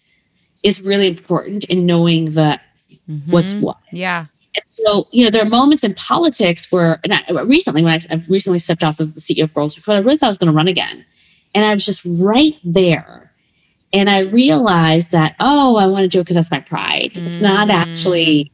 [0.63, 2.61] is really important in knowing that
[3.27, 3.61] what's Mhm.
[3.61, 3.79] what.
[3.93, 4.27] Yeah.
[4.55, 8.01] And so, you know, there are moments in politics where, and I, recently, when I,
[8.11, 10.39] I've recently stepped off of the CEO of Girls Code, I really thought I was
[10.39, 11.05] going to run again.
[11.55, 13.33] And I was just right there.
[13.93, 17.13] And I realized that, oh, I want to do it because that's my pride.
[17.15, 17.73] It's not Mm.
[17.75, 18.53] actually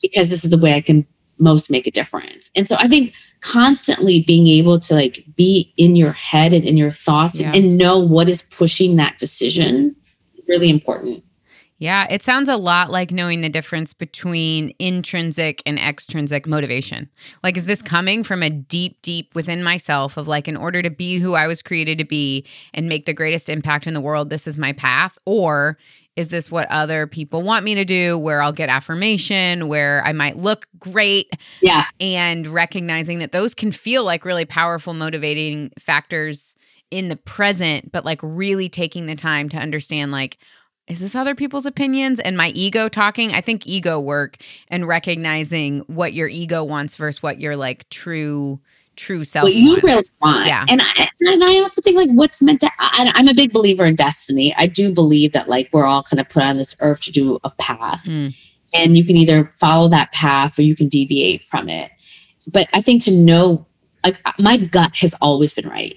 [0.00, 1.06] because this is the way I can
[1.38, 2.50] most make a difference.
[2.56, 6.76] And so I think constantly being able to like be in your head and in
[6.76, 7.52] your thoughts Yeah.
[7.54, 9.94] and know what is pushing that decision
[10.38, 11.22] is really important.
[11.80, 17.08] Yeah, it sounds a lot like knowing the difference between intrinsic and extrinsic motivation.
[17.44, 20.90] Like, is this coming from a deep, deep within myself of like, in order to
[20.90, 24.28] be who I was created to be and make the greatest impact in the world,
[24.28, 25.16] this is my path?
[25.24, 25.78] Or
[26.16, 30.12] is this what other people want me to do, where I'll get affirmation, where I
[30.12, 31.84] might look great, Yeah.
[32.00, 36.56] and recognizing that those can feel like really powerful motivating factors
[36.90, 40.38] in the present but like really taking the time to understand like
[40.88, 44.36] is this other people's opinions and my ego talking i think ego work
[44.68, 48.58] and recognizing what your ego wants versus what your like true
[48.96, 49.84] true self what you wants.
[49.84, 50.46] really want.
[50.46, 50.64] Yeah.
[50.68, 53.84] And I, and I also think like what's meant to, I, I'm a big believer
[53.84, 54.52] in destiny.
[54.58, 57.38] I do believe that like we're all kind of put on this earth to do
[57.44, 58.36] a path Mm.
[58.74, 61.92] and you can either follow that path or you can deviate from it.
[62.48, 63.66] But I think to know,
[64.04, 65.96] like my gut has always been right,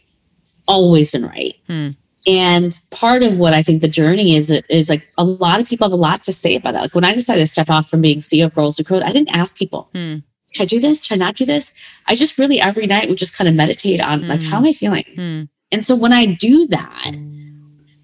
[0.67, 1.55] always been right.
[1.67, 1.89] Hmm.
[2.27, 5.85] And part of what I think the journey is is like a lot of people
[5.85, 6.81] have a lot to say about that.
[6.81, 9.11] Like when I decided to step off from being CEO of Girls Who Code, I
[9.11, 10.17] didn't ask people Hmm.
[10.53, 11.05] should I do this?
[11.05, 11.73] Should I not do this?
[12.07, 14.49] I just really every night would just kind of meditate on like, Mm.
[14.49, 15.05] how am I feeling?
[15.15, 15.41] Hmm.
[15.71, 17.11] And so when I do that,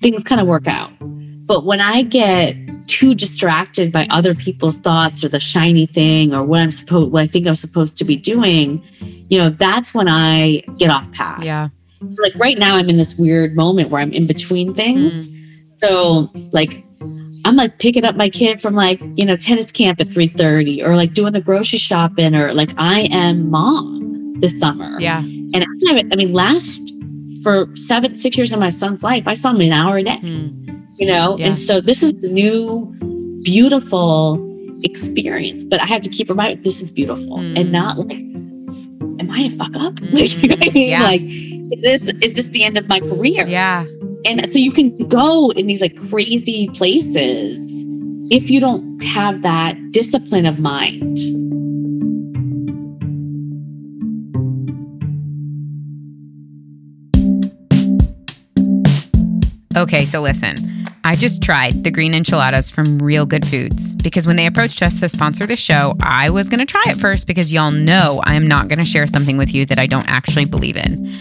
[0.02, 0.92] things kind of work out.
[1.46, 2.56] But when I get
[2.88, 7.22] too distracted by other people's thoughts or the shiny thing or what I'm supposed, what
[7.24, 8.82] I think I'm supposed to be doing,
[9.30, 11.44] you know, that's when I get off path.
[11.44, 11.68] yeah
[12.02, 15.30] Like right now, I'm in this weird moment where I'm in between things.
[15.84, 16.84] So like
[17.46, 20.96] I'm like picking up my kid from like, you know, tennis camp at 3:30 or
[20.96, 25.00] like doing the grocery shopping or like I am mom this summer.
[25.00, 26.82] yeah And I haven't, I mean, last
[27.44, 30.18] for seven, six years of my son's life, I saw him an hour a day,
[30.18, 30.48] Hmm.
[30.98, 31.38] you know?
[31.38, 31.48] Yeah.
[31.48, 32.94] And so this is a new,
[33.44, 34.44] beautiful
[34.84, 35.64] experience.
[35.64, 37.60] But I have to keep reminding this is beautiful Mm.
[37.60, 38.20] and not like,
[39.20, 40.00] am I a fuck up?
[40.02, 40.74] Like, you know I mm-hmm.
[40.74, 40.90] mean?
[40.90, 41.04] Yeah.
[41.04, 43.46] Like, is this is this the end of my career?
[43.46, 43.86] yeah
[44.26, 47.60] And so you can go in these like crazy places
[48.30, 51.18] if you don't have that discipline of mind.
[59.78, 60.77] Okay, so listen.
[61.08, 65.00] I just tried the green enchiladas from Real Good Foods because when they approached us
[65.00, 68.36] to sponsor the show, I was going to try it first because y'all know I
[68.36, 71.18] am not going to share something with you that I don't actually believe in.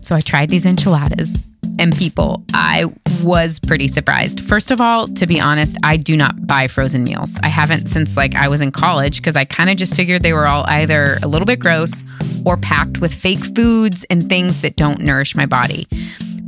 [0.00, 1.36] So I tried these enchiladas,
[1.78, 2.86] and people, I
[3.22, 4.40] was pretty surprised.
[4.40, 7.38] First of all, to be honest, I do not buy frozen meals.
[7.42, 10.32] I haven't since like I was in college because I kind of just figured they
[10.32, 12.02] were all either a little bit gross
[12.46, 15.86] or packed with fake foods and things that don't nourish my body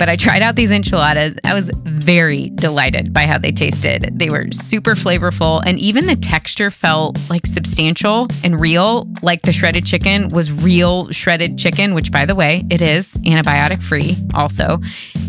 [0.00, 1.36] but I tried out these enchiladas.
[1.44, 4.18] I was very delighted by how they tasted.
[4.18, 9.52] They were super flavorful, and even the texture felt like substantial and real, like the
[9.52, 14.78] shredded chicken was real shredded chicken, which, by the way, it is antibiotic free also.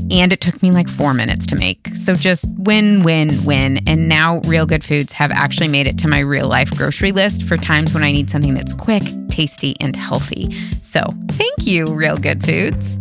[0.09, 1.89] And it took me like four minutes to make.
[1.93, 3.85] So just win, win, win.
[3.89, 7.43] And now Real Good Foods have actually made it to my real life grocery list
[7.43, 10.49] for times when I need something that's quick, tasty, and healthy.
[10.81, 12.97] So thank you, Real Good Foods.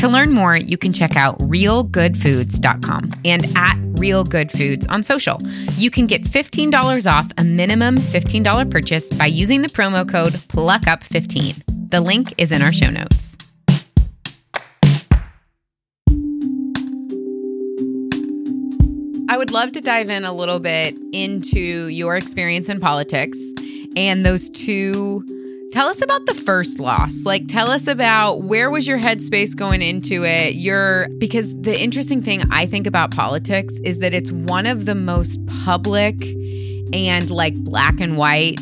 [0.00, 5.38] To learn more, you can check out realgoodfoods.com and at Real Good Foods on social.
[5.76, 11.90] You can get $15 off a minimum $15 purchase by using the promo code PLUCKUP15.
[11.90, 13.36] The link is in our show notes.
[19.28, 23.38] I would love to dive in a little bit into your experience in politics
[23.96, 25.39] and those two.
[25.72, 27.24] Tell us about the first loss.
[27.24, 30.56] Like, tell us about where was your headspace going into it?
[30.56, 34.96] Your because the interesting thing I think about politics is that it's one of the
[34.96, 36.16] most public
[36.92, 38.58] and like black and white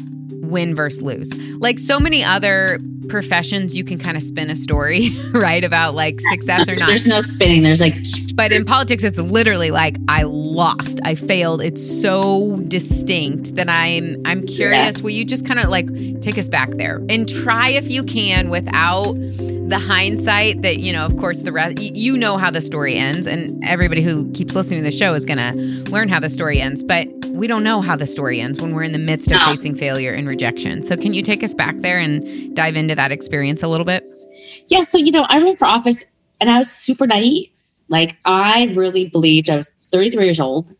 [0.48, 1.30] win versus lose.
[1.58, 5.64] Like so many other professions, you can kind of spin a story, right?
[5.64, 6.88] About like success or not.
[6.88, 7.62] There's no spinning.
[7.62, 7.94] There's like,
[8.34, 11.62] but in politics, it's literally like I lost, I failed.
[11.62, 14.98] It's so distinct that I'm I'm curious.
[14.98, 15.02] Yeah.
[15.02, 15.88] Will you just kind of like
[16.20, 19.14] take us back there and try if you can without
[19.68, 23.26] the hindsight that you know of course the rest you know how the story ends
[23.26, 25.52] and everybody who keeps listening to the show is going to
[25.90, 27.06] learn how the story ends but
[27.38, 29.46] we don't know how the story ends when we're in the midst of no.
[29.46, 33.12] facing failure and rejection so can you take us back there and dive into that
[33.12, 34.04] experience a little bit
[34.68, 36.04] yeah so you know i ran for office
[36.40, 37.48] and i was super naive
[37.88, 40.74] like i really believed i was 33 years old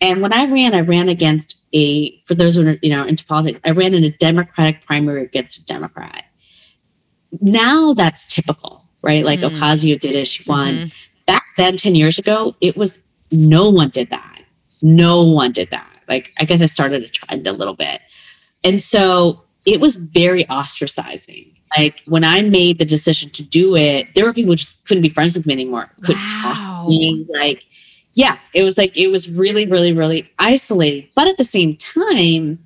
[0.00, 3.24] and when i ran i ran against a for those who are you know into
[3.26, 6.24] politics i ran in a democratic primary against a democrat
[7.40, 9.24] now that's typical, right?
[9.24, 9.50] Like mm.
[9.50, 10.74] Ocasio did it, she won.
[10.74, 10.88] Mm-hmm.
[11.26, 14.42] Back then, 10 years ago, it was no one did that.
[14.82, 15.90] No one did that.
[16.08, 18.00] Like, I guess I started a trend a little bit.
[18.62, 21.52] And so it was very ostracizing.
[21.76, 25.02] Like when I made the decision to do it, there were people who just couldn't
[25.02, 25.90] be friends with me anymore.
[26.02, 26.52] Couldn't wow.
[26.54, 27.26] talk to me.
[27.28, 27.64] Like,
[28.14, 31.08] yeah, it was like it was really, really, really isolating.
[31.14, 32.58] But at the same time,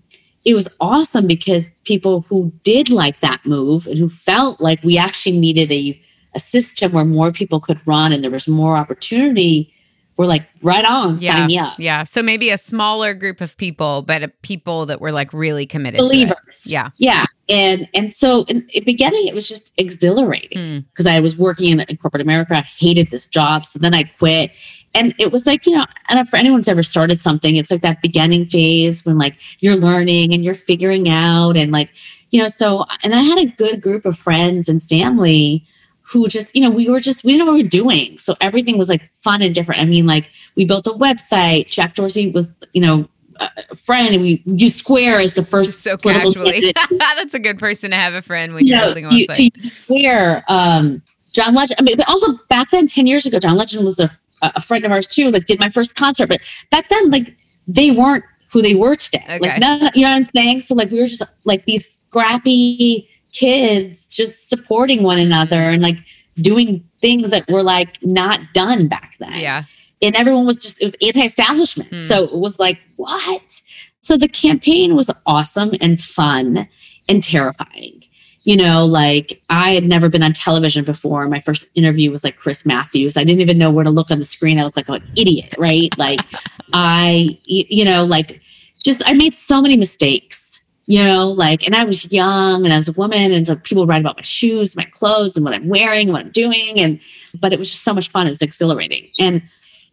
[0.45, 4.99] it was awesome because people who did like that move and who felt like we
[4.99, 6.01] actually needed a,
[6.35, 9.75] a system where more people could run and there was more opportunity
[10.19, 11.19] were like right on.
[11.21, 11.79] Yeah, sign me up.
[11.79, 12.05] Yeah.
[12.05, 16.63] So maybe a smaller group of people but people that were like really committed believers.
[16.67, 16.91] Yeah.
[16.99, 17.25] Yeah.
[17.49, 21.13] And and so in the beginning it was just exhilarating because hmm.
[21.13, 22.57] i was working in, in corporate america.
[22.57, 23.65] I hated this job.
[23.65, 24.51] So then i quit.
[24.95, 27.83] And it was like you know and for anyone who's ever started something it's like
[27.83, 31.91] that beginning phase when like you're learning and you're figuring out and like
[32.31, 35.65] you know so and i had a good group of friends and family
[36.11, 38.35] who just you know we were just we didn't know what we were doing so
[38.41, 42.31] everything was like fun and different i mean like we built a website jack dorsey
[42.31, 43.09] was you know
[43.41, 46.75] a friend and we use Square as the first so casually.
[46.91, 49.39] That's a good person to have a friend when you you're know, building a website.
[49.39, 51.79] You, to use Square, um, John Legend.
[51.79, 54.11] I mean, but also back then, ten years ago, John Legend was a
[54.43, 56.29] a friend of ours too, like did my first concert.
[56.29, 56.41] But
[56.71, 59.25] back then, like they weren't who they were today.
[59.29, 59.39] Okay.
[59.41, 60.63] Like, none, you know what I'm saying?
[60.63, 65.99] So like we were just like these scrappy kids just supporting one another and like
[66.41, 69.35] doing things that were like not done back then.
[69.35, 69.65] Yeah.
[70.01, 71.91] And everyone was just, it was anti establishment.
[71.91, 72.01] Hmm.
[72.01, 73.63] So it was like, what?
[74.01, 76.69] So the campaign was awesome and fun
[77.09, 78.03] and terrifying
[78.49, 81.29] you know, like I had never been on television before.
[81.29, 83.19] My first interview was like Chris Matthews.
[83.19, 84.59] I didn't even know where to look on the screen.
[84.59, 85.91] I looked like an idiot, right?
[85.99, 86.21] like
[86.73, 88.41] I, you know, like
[88.83, 90.48] just I made so many mistakes,
[90.89, 93.87] you know, like, and I was young and I was a woman, and so people
[93.87, 96.99] write about my shoes, my clothes, and what I'm wearing, what I'm doing, and
[97.41, 98.27] but it was just so much fun.
[98.27, 99.43] It was exhilarating, and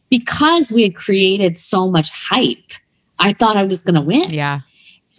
[0.10, 2.72] because we had created so much hype,
[3.20, 4.30] I thought I was going to win.
[4.32, 4.62] Yeah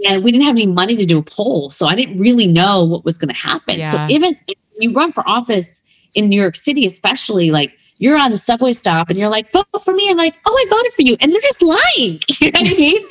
[0.05, 1.71] and we didn't have any money to do a poll.
[1.71, 3.79] So I didn't really know what was going to happen.
[3.79, 3.91] Yeah.
[3.91, 5.83] So even if you run for office
[6.15, 9.67] in New York City, especially like you're on the subway stop and you're like, vote
[9.83, 10.09] for me.
[10.09, 11.17] And like, oh, I voted for you.
[11.21, 12.21] And they're just lying.
[12.41, 13.03] You know what I mean?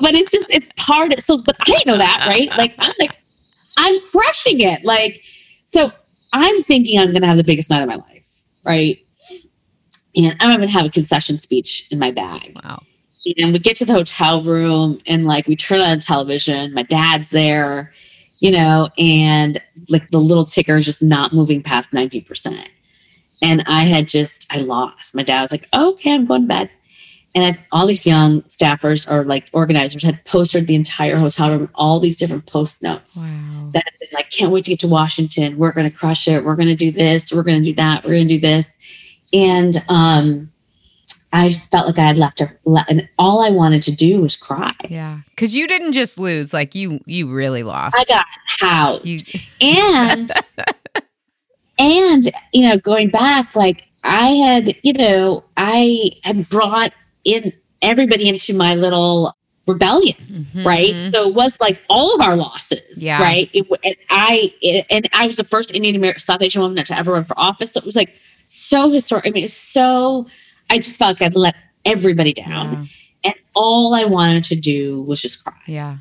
[0.00, 1.14] But it's just, it's hard.
[1.14, 2.48] So, but I didn't know that, right?
[2.58, 3.18] Like, I'm like,
[3.78, 4.84] I'm crushing it.
[4.84, 5.22] Like,
[5.62, 5.90] so
[6.32, 8.98] I'm thinking I'm going to have the biggest night of my life, right?
[10.14, 12.52] And I'm going to have a concession speech in my bag.
[12.62, 12.82] Wow
[13.38, 16.82] and we get to the hotel room and like we turn on the television my
[16.82, 17.92] dad's there
[18.38, 22.68] you know and like the little ticker is just not moving past 90%
[23.42, 25.14] and i had just i lost.
[25.14, 26.70] My dad was like oh, okay i'm going to bed.
[27.34, 32.00] And all these young staffers or like organizers had posted the entire hotel room all
[32.00, 33.70] these different post notes wow.
[33.72, 35.58] that had been like can't wait to get to washington.
[35.58, 36.44] We're going to crush it.
[36.44, 37.32] We're going to do this.
[37.32, 38.04] We're going to do that.
[38.04, 38.70] We're going to do this.
[39.32, 40.50] And um
[41.32, 44.36] I just felt like I had left, her, and all I wanted to do was
[44.36, 44.72] cry.
[44.88, 47.94] Yeah, because you didn't just lose; like you, you really lost.
[47.98, 48.24] I got
[48.60, 50.30] housed, you- and
[51.78, 56.92] and you know, going back, like I had, you know, I had brought
[57.24, 59.34] in everybody into my little
[59.66, 60.66] rebellion, mm-hmm.
[60.66, 60.94] right?
[61.12, 63.20] So it was like all of our losses, yeah.
[63.20, 63.50] right?
[63.52, 66.96] It, and I it, and I was the first Indian American South Asian woman to
[66.96, 67.72] ever run for office.
[67.72, 69.26] So it was like so historic.
[69.26, 70.26] I mean, it's so
[70.70, 72.72] I just felt like I'd let everybody down.
[72.72, 72.86] Yeah.
[73.24, 75.54] And all I wanted to do was just cry.
[75.66, 75.98] Yeah.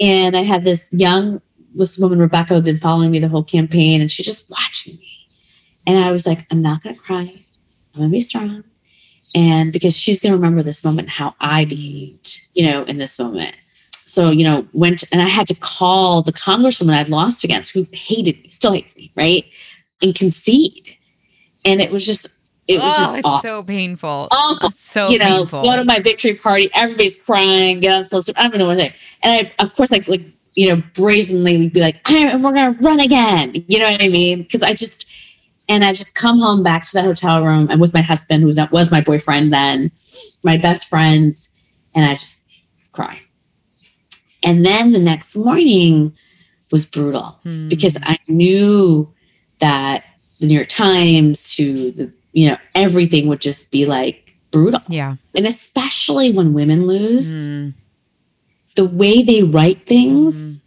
[0.00, 1.40] And I had this young,
[1.76, 5.00] this woman, Rebecca, had been following me the whole campaign, and she just watched me.
[5.86, 7.18] And I was like, I'm not going to cry.
[7.20, 8.64] I'm going to be strong.
[9.34, 13.18] And because she's going to remember this moment, how I behaved, you know, in this
[13.18, 13.54] moment.
[13.92, 17.86] So, you know, went and I had to call the congresswoman I'd lost against who
[17.92, 19.44] hated me, still hates me, right?
[20.00, 20.96] And concede.
[21.64, 22.26] And it was just,
[22.68, 23.42] it was oh, just it's awful.
[23.42, 24.28] so painful.
[24.30, 24.68] Awful.
[24.68, 25.62] It's so you know, painful.
[25.64, 28.80] go to my victory party, everybody's crying, get on social, I don't know what to
[28.80, 28.94] say.
[29.22, 30.24] And I, of course, like, like,
[30.56, 33.64] you know, brazenly be like, "I- we're going to run again.
[33.68, 34.42] You know what I mean?
[34.42, 35.06] Because I just,
[35.68, 38.46] and I just come home back to the hotel room and with my husband, who
[38.46, 39.90] was, was my boyfriend then,
[40.42, 41.50] my best friends,
[41.94, 42.40] and I just
[42.92, 43.20] cry.
[44.42, 46.12] And then the next morning
[46.72, 47.68] was brutal Hmm.
[47.68, 49.12] because I knew
[49.58, 50.04] that
[50.40, 54.80] the New York Times to the, you know, everything would just be like brutal.
[54.88, 55.16] yeah.
[55.34, 57.68] And especially when women lose, Hmm.
[58.76, 60.62] The way they write things, mm.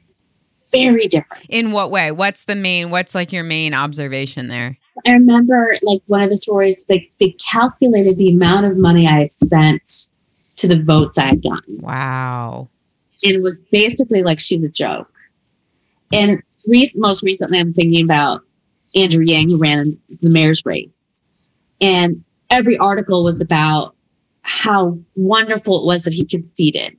[0.72, 1.46] very different.
[1.50, 2.12] In what way?
[2.12, 4.78] What's the main, what's like your main observation there?
[5.06, 9.22] I remember like one of the stories, like they calculated the amount of money I
[9.22, 10.10] had spent
[10.58, 11.80] to the votes I had gotten.
[11.82, 12.70] Wow.
[13.24, 15.12] And it was basically like she's a joke.
[16.12, 18.42] And re- most recently, I'm thinking about
[18.96, 21.22] Andrew Yang, who ran the mayor's race.
[21.80, 23.96] And every article was about
[24.42, 26.98] how wonderful it was that he conceded.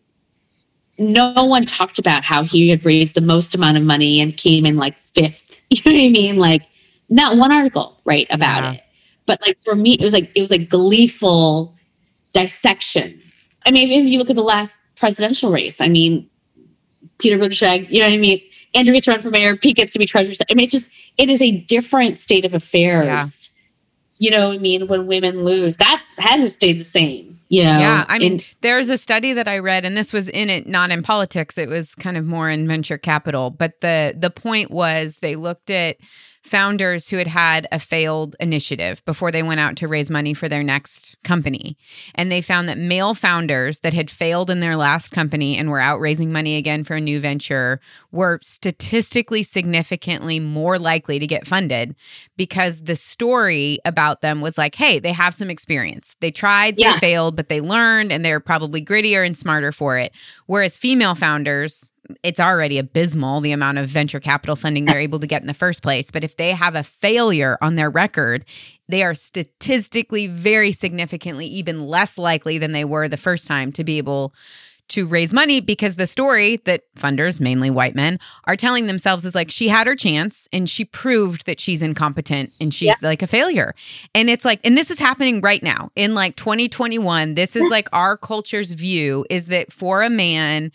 [1.01, 4.67] No one talked about how he had raised the most amount of money and came
[4.67, 5.47] in like fifth.
[5.71, 6.37] You know what I mean?
[6.37, 6.63] Like,
[7.09, 8.73] not one article, right, about Yeah.
[8.73, 8.83] it.
[9.27, 11.77] But like for me, it was like it was like gleeful
[12.33, 13.21] dissection.
[13.65, 16.29] I mean, if you look at the last presidential race, I mean,
[17.19, 18.41] Peter Buttigieg, you know what I mean?
[18.75, 20.35] Andrew gets run for mayor, Pete gets to be treasurer.
[20.51, 23.07] I mean, it's just it is a different state of affairs.
[23.07, 23.25] Yeah.
[24.19, 24.87] You know what I mean?
[24.89, 27.40] When women lose, that hasn't stayed the same.
[27.51, 27.79] You know?
[27.81, 30.69] Yeah, I mean, And- there's a study that I read, and this was in it,
[30.69, 31.59] not in politics.
[31.59, 33.51] It was kind of more in venture capital.
[33.51, 35.97] But the the point was they looked at
[36.43, 40.49] founders who had had a failed initiative before they went out to raise money for
[40.49, 41.77] their next company,
[42.15, 45.81] and they found that male founders that had failed in their last company and were
[45.81, 51.47] out raising money again for a new venture were statistically significantly more likely to get
[51.47, 51.95] funded
[52.37, 56.17] because the story about them was like, hey, they have some experience.
[56.21, 56.95] They tried, Yeah.
[56.95, 60.13] they failed, but they learned and they're probably grittier and smarter for it.
[60.47, 61.90] Whereas female founders,
[62.23, 65.55] it's already abysmal the amount of venture capital funding they're able to get in the
[65.55, 66.11] first place.
[66.11, 68.45] But if they have a failure on their record,
[68.89, 73.85] they are statistically very significantly even less likely than they were the first time to
[73.85, 74.33] be able
[74.89, 79.37] to raise money because the story that funders, mainly white men, are telling themselves is
[79.37, 82.95] like she had her chance and she proved that she's incompetent and she's Yeah.
[83.01, 83.73] like a failure.
[84.17, 87.35] And it's like, and this is happening right now in like 2021.
[87.35, 90.73] This is like our culture's view is that for a man,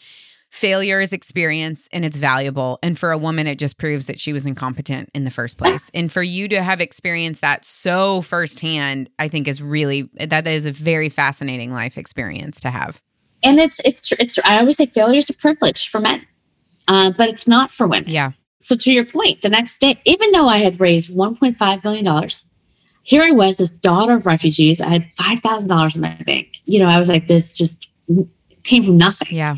[0.55, 2.79] failure is experience and it's valuable.
[2.81, 5.91] And for a woman, it just proves that she was incompetent in the first place.
[5.93, 10.65] And for you to have experienced that so firsthand, I think is really, that is
[10.65, 13.01] a very fascinating life experience to have.
[13.43, 16.25] and it's it's it's I always say failure is a privilege for men,
[16.87, 18.09] uh, but it's not for women.
[18.09, 18.31] Yeah.
[18.61, 22.45] So to your point, the next day, even though I had raised 1.5 billion dollars,
[23.03, 24.81] here I was, this daughter of refugees.
[24.81, 26.47] I had five thousand dollars in my bank.
[26.65, 27.91] You know, I was like, this just
[28.63, 29.35] came from nothing.
[29.35, 29.57] Yeah.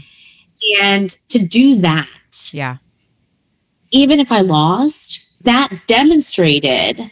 [0.81, 2.07] And to do that,
[2.51, 2.77] Yeah.
[3.91, 7.11] even if I lost, that demonstrated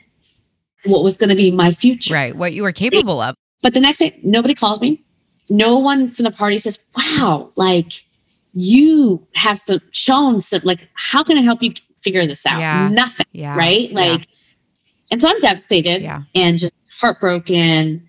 [0.86, 2.13] what was going to be my future.
[2.13, 2.36] Right.
[2.36, 3.36] What you were capable of.
[3.62, 5.04] But the next day, nobody calls me.
[5.50, 7.94] No one from the party says, wow, like
[8.54, 12.60] you have some shown some, like, how can I help you figure this out?
[12.60, 12.88] Yeah.
[12.89, 13.26] Nothing.
[13.32, 13.56] Yeah.
[13.56, 13.89] Right.
[13.89, 14.00] Yeah.
[14.00, 14.28] Like,
[15.12, 16.24] and so I'm devastated Yeah.
[16.34, 18.05] and just heartbroken.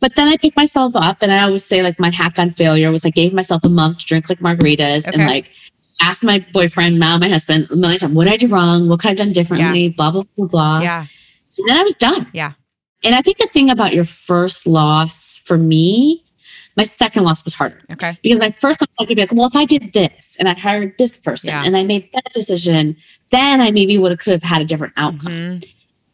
[0.00, 2.90] But then I pick myself up and I always say, like, my hack on failure
[2.90, 5.20] was I gave myself a month to drink like margaritas Okay.
[5.20, 5.50] and like
[6.00, 8.88] ask my boyfriend, now my husband, a million times, what did I do wrong?
[8.88, 9.90] What could I have done differently?
[9.90, 10.80] Blah, blah, blah, blah.
[10.80, 11.06] Yeah.
[11.58, 12.26] And then I was done.
[12.32, 12.52] Yeah.
[13.04, 16.24] And I think the thing about your first loss for me,
[16.76, 18.16] my second loss was harder Okay.
[18.22, 20.54] because my first loss, I could be like, well, if I did this and I
[20.54, 21.64] hired this person Yeah.
[21.64, 22.96] and I made that decision,
[23.30, 25.32] then I maybe would have could have had a different outcome.
[25.32, 25.64] Mhm.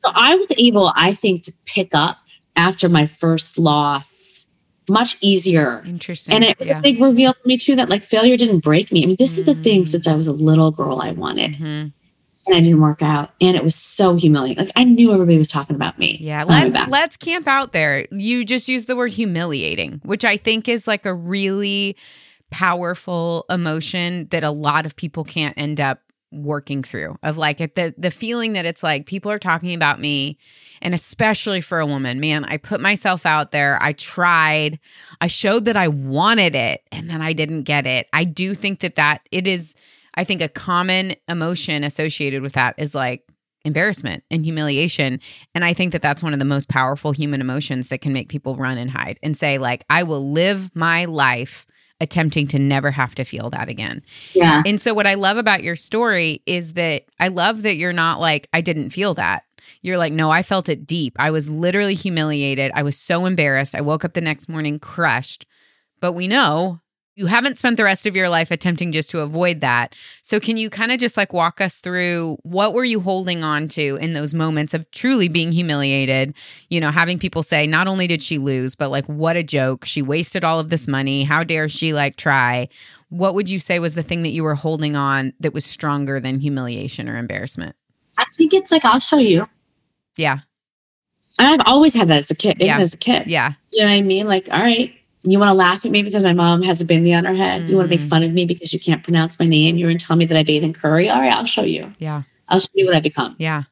[0.05, 2.19] So I was able, I think, to pick up
[2.57, 4.47] after my first loss
[4.89, 5.83] much easier.
[5.87, 6.35] Interesting.
[6.35, 6.79] And it was yeah.
[6.79, 9.03] a big reveal for me too that like failure didn't break me.
[9.03, 9.87] I mean, this is the thing Mm.
[9.89, 11.93] since I was a little girl I wanted Mhm.
[12.47, 13.31] and I didn't work out.
[13.41, 14.65] And it was so humiliating.
[14.65, 16.19] Like I knew everybody was talking about me.
[16.21, 18.07] Yeah, let's let's camp out there.
[18.13, 21.97] You just used the word humiliating, which I think is like a really
[22.53, 26.01] powerful emotion that a lot of people can't end up
[26.33, 30.37] working through of like the the feeling that it's like people are talking about me
[30.83, 34.79] and especially for a woman man i put myself out there i tried
[35.21, 38.81] i showed that i wanted it and then i didn't get it i do think
[38.81, 39.75] that that it is
[40.15, 43.27] i think a common emotion associated with that is like
[43.65, 45.21] embarrassment and humiliation.
[45.53, 48.29] And I think that that's one of the most powerful human emotions that can make
[48.29, 51.67] people run and hide and say, like, I will live my life
[52.01, 54.03] attempting to never have to feel that again.
[54.35, 54.63] Yeah.
[54.67, 58.21] And so, what I love about your story is that I love that you're not
[58.21, 59.45] like, I didn't feel that.
[59.83, 61.15] You're like, no, I felt it deep.
[61.19, 62.73] I was literally humiliated.
[62.75, 63.75] I was so embarrassed.
[63.75, 65.47] I woke up the next morning crushed.
[66.01, 66.81] But we know
[67.17, 69.97] you haven't spent the rest of your life attempting just to avoid that.
[70.23, 73.69] So can you kind of just like walk us through what were you holding on
[73.69, 76.35] to in those moments of truly being humiliated,
[76.69, 79.87] you know, having people say not only did she lose, but like what a joke,
[79.87, 82.69] she wasted all of this money, how dare she like try?
[83.09, 86.21] What would you say was the thing that you were holding on that was stronger
[86.21, 87.77] than humiliation or embarrassment?
[88.19, 89.49] I think it's like I'll show you.
[90.17, 90.41] Yeah.
[91.39, 92.79] And I've always had that as a kid, Yeah.
[92.79, 93.27] as a kid.
[93.29, 93.53] Yeah.
[93.71, 94.27] You know what I mean?
[94.27, 94.95] Like, all right,
[95.33, 97.69] you want to laugh at me because my mom has a bindi on her head.
[97.69, 99.77] You want to make fun of me because you can't pronounce my name.
[99.77, 101.09] You're going to tell me that I bathe in curry.
[101.11, 101.93] All right, I'll show you.
[101.99, 102.23] Yeah.
[102.49, 103.35] I'll show you what I become.
[103.39, 103.65] Yeah.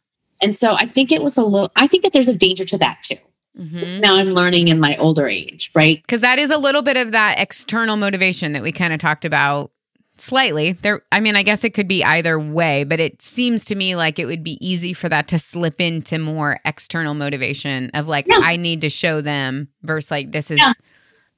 [0.42, 2.78] And so I think it was a little, I think that there's a danger to
[2.78, 3.16] that too.
[3.58, 4.00] Mhm.
[4.00, 6.02] Now I'm learning in my older age, right?
[6.02, 9.24] because that is a little bit of that external motivation that we kind of talked
[9.24, 9.70] about
[10.16, 13.74] slightly there i mean i guess it could be either way but it seems to
[13.74, 18.06] me like it would be easy for that to slip into more external motivation of
[18.06, 18.36] like Yeah.
[18.38, 20.72] i need to show them versus like this is Yeah.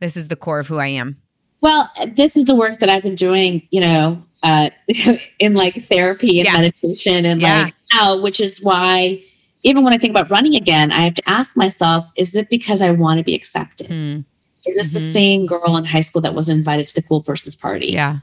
[0.01, 1.17] This is the core of who i am
[1.61, 4.71] Well, this is the work that I've been doing, you know, uh,
[5.41, 6.53] in like therapy and Yeah.
[6.53, 7.65] meditation and Yeah.
[7.65, 9.23] like now, which is why
[9.63, 12.81] even when I think about running again, I have to ask myself, is it because
[12.83, 13.89] I want to be accepted?
[13.89, 14.21] Hmm.
[14.67, 15.13] Is this the Mhm.
[15.13, 17.89] same girl in high school that was invited to the cool person's party?
[17.93, 18.19] yeah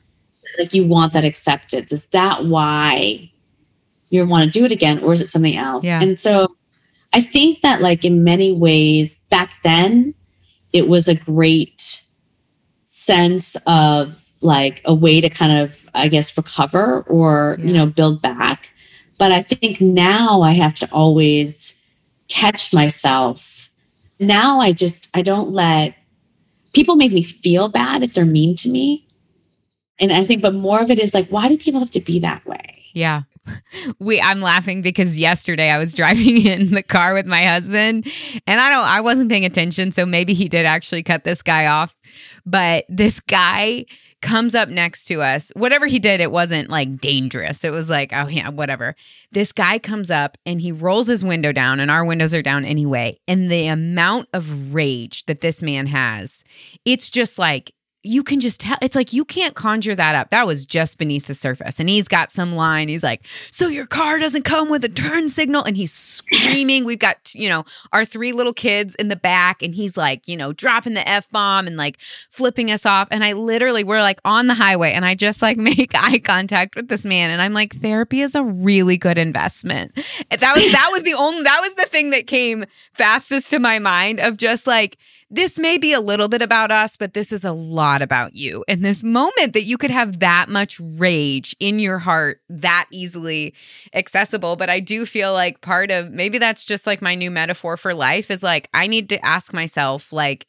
[0.60, 1.92] Like you want that acceptance.
[1.92, 3.30] Is that why
[4.10, 5.00] you want to do it again?
[5.04, 5.84] Or is it something else?
[5.86, 6.02] Yeah.
[6.04, 6.56] And so
[7.14, 10.14] I think that like in many ways back then,
[10.74, 12.02] it was a great
[12.84, 17.66] sense of like a way to kind of, I guess, recover or, Yeah.
[17.66, 18.72] you know, build back.
[19.18, 21.82] But I think now I have to always
[22.28, 23.72] catch myself.
[24.20, 25.96] Now I just, I don't let
[26.74, 29.08] people make me feel bad if they're mean to me.
[30.00, 32.20] And I think, but more of it is like, why do people have to be
[32.20, 32.84] that way?
[32.94, 33.22] Yeah.
[34.00, 38.08] We I'm laughing because yesterday I was driving in the car with my husband
[38.48, 39.92] and I don't I wasn't paying attention.
[39.92, 41.96] So maybe he did actually cut this guy off
[42.46, 43.86] but this guy
[44.22, 45.52] comes up next to us.
[45.56, 47.64] Whatever he did it wasn't like dangerous.
[47.64, 48.96] It was like oh yeah whatever.
[49.32, 52.66] This guy comes up and he rolls his window down and our windows are down
[52.66, 53.20] anyway.
[53.28, 56.44] And the amount of rage that this man has
[56.86, 57.74] it's just like
[58.04, 60.30] you can just tell it's like you can't conjure that up.
[60.30, 61.80] That was just beneath the surface.
[61.80, 65.30] And he's got some line he's like so your car doesn't come with a turn
[65.30, 65.64] signal?
[65.64, 66.84] And he's screaming.
[66.84, 70.36] We've got you know our three little kids in the back and he's like you
[70.36, 72.00] know dropping the f-bomb and like
[72.30, 73.08] flipping us off.
[73.10, 76.76] And i literally we're like on the highway and i just like make eye contact
[76.76, 79.96] with this man and i'm like therapy is a really good investment.
[80.30, 83.80] That was that was the only that was the thing that came fastest to my
[83.80, 84.98] mind of just like
[85.34, 88.64] this may be a little bit about us, but this is a lot about you.
[88.68, 93.56] And this moment that you could have that much rage in your heart that easily
[93.96, 94.56] accessible.
[94.56, 97.96] But I do feel like part of maybe that's just like my new metaphor for
[97.96, 100.46] life is like, I need to ask myself, like,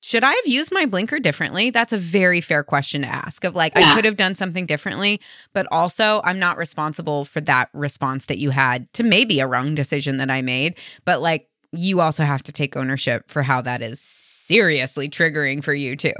[0.00, 1.70] should I have used my blinker differently?
[1.70, 5.20] That's a very fair question to ask of like, I could have done something differently,
[5.52, 9.76] but also I'm not responsible for that response that you had to maybe a wrong
[9.76, 10.78] decision that I made.
[11.04, 15.74] But like, you also have to take ownership for how that is seriously triggering for
[15.74, 16.14] you too.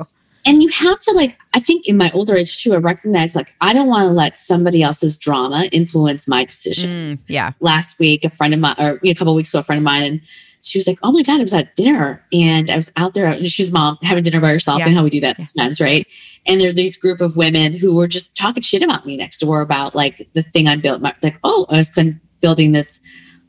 [0.45, 3.55] And you have to like, I think in my older age too, I recognize like
[3.61, 7.23] I don't want to let somebody else's drama influence my decisions.
[7.23, 7.53] Mm, yeah.
[7.61, 9.85] Last week, a friend of mine, or a couple of weeks ago, a friend of
[9.85, 10.21] mine, and
[10.63, 13.27] she was like, "Oh my god, I was at dinner and I was out there.
[13.27, 14.87] And she's mom having dinner by herself, Yeah.
[14.87, 15.47] and how we do that Yeah.
[15.55, 16.07] sometimes, right?
[16.47, 19.39] And there are these group of women who were just talking shit about me next
[19.41, 21.03] door about like the thing I built.
[21.03, 21.99] My, like, oh, I was
[22.41, 23.01] building this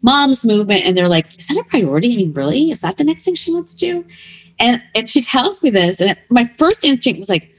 [0.02, 2.14] mom's movement, and they're like, "Is that a priority?
[2.14, 2.72] I mean, really?
[2.72, 4.06] Is that the next thing she wants to do?"
[4.60, 7.50] And and she tells me this, and my first instinct was like,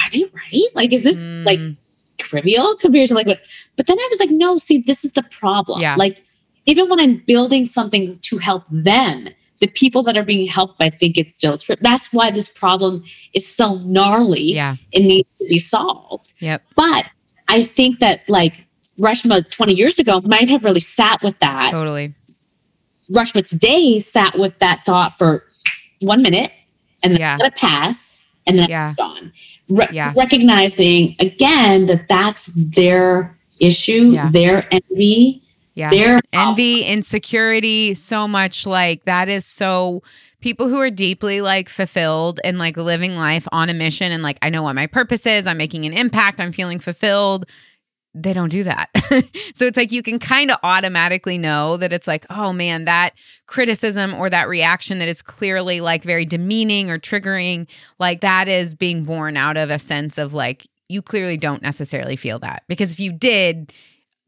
[0.00, 0.68] "Are they right?
[0.74, 1.76] Like, is this like Mm,
[2.18, 3.40] trivial compared to like what?"
[3.76, 5.80] But then I was like, "No, see, this is the problem.
[5.80, 5.96] Yeah.
[5.96, 6.24] Like,
[6.66, 9.28] even when I'm building something to help them."
[9.60, 11.76] The people that are being helped by think it's still true.
[11.80, 14.76] That's why this problem is so gnarly yeah.
[14.92, 16.34] and needs to be solved.
[16.40, 16.62] Yep.
[16.76, 17.08] But
[17.48, 18.63] I think that like
[19.00, 21.70] Reshma 20 years ago might have really sat with that.
[21.72, 22.14] Totally.
[23.12, 25.44] Reshma today sat with that thought for
[26.00, 26.52] one minute
[27.02, 27.36] and then Yeah.
[27.40, 28.94] let it pass and then Yeah.
[28.96, 29.32] gone.
[29.68, 30.12] Re- Yeah.
[30.16, 34.30] Recognizing again that that's their issue, Yeah.
[34.30, 35.42] their envy,
[35.74, 35.90] Yeah.
[35.90, 40.02] their envy insecurity so much like that is so
[40.40, 44.38] people who are deeply like fulfilled and like living life on a mission and like
[44.42, 47.46] i know what my purpose is i'm making an impact i'm feeling fulfilled
[48.14, 48.90] they don't do that.
[49.54, 53.10] so it's like you can kind of automatically know that it's like, oh man, that
[53.46, 58.72] criticism or that reaction that is clearly like very demeaning or triggering, like that is
[58.74, 62.62] being born out of a sense of like, you clearly don't necessarily feel that.
[62.68, 63.72] Because if you did,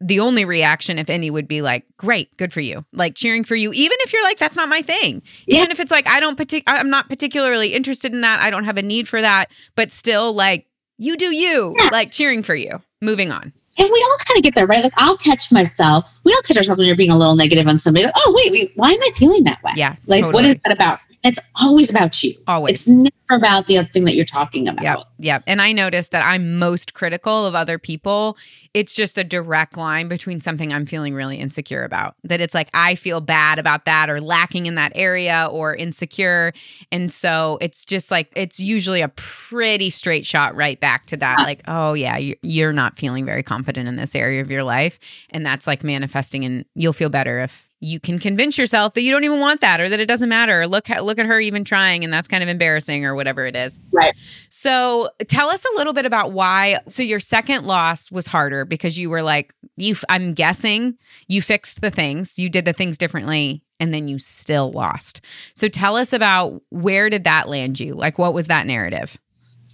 [0.01, 2.85] the only reaction, if any, would be like, great, good for you.
[2.91, 5.21] Like cheering for you, even if you're like, that's not my thing.
[5.47, 5.59] Yeah.
[5.59, 8.41] Even if it's like, I don't partic- I'm not particularly interested in that.
[8.41, 10.67] I don't have a need for that, but still like,
[10.97, 11.89] you do you, Yeah.
[11.91, 12.81] like cheering for you.
[13.01, 13.53] Moving on.
[13.79, 14.83] And we all kind of get there, right?
[14.83, 16.19] Like I'll catch myself.
[16.23, 18.05] We all catch ourselves when you're being a little negative on somebody.
[18.05, 19.71] Like, oh, wait, wait, why am I feeling that way?
[19.75, 19.95] Yeah.
[20.07, 20.49] Like, what totally.
[20.49, 20.99] is that about?
[21.23, 22.33] It's always about you.
[22.47, 22.87] Always.
[22.87, 24.83] It's never about the other thing that you're talking about.
[24.83, 24.97] Yeah.
[25.19, 25.43] Yep.
[25.47, 28.37] And I noticed that I'm most critical of other people.
[28.73, 32.15] It's just a direct line between something I'm feeling really insecure about.
[32.23, 36.53] That it's like I feel bad about that or lacking in that area or insecure.
[36.91, 41.37] And so it's just like, it's usually a pretty straight shot right back to that.
[41.39, 44.99] Like, oh, yeah, you- you're not feeling very confident in this area of your life.
[45.31, 47.65] And that's like manifesting, and you'll feel better if.
[47.79, 50.61] You can convince yourself that you don't even want that, or that it doesn't matter.
[50.61, 53.55] Or look, look at her even trying, and that's kind of embarrassing, or whatever it
[53.55, 53.79] is.
[53.91, 54.15] Right.
[54.49, 56.79] So tell us a little bit about why.
[56.87, 59.95] So your second loss was harder because you were like, you.
[60.09, 60.97] I'm guessing
[61.27, 65.21] you fixed the things, you did the things differently, and then you still lost.
[65.55, 67.93] So tell us about where did that land you?
[67.93, 69.17] Like, what was that narrative?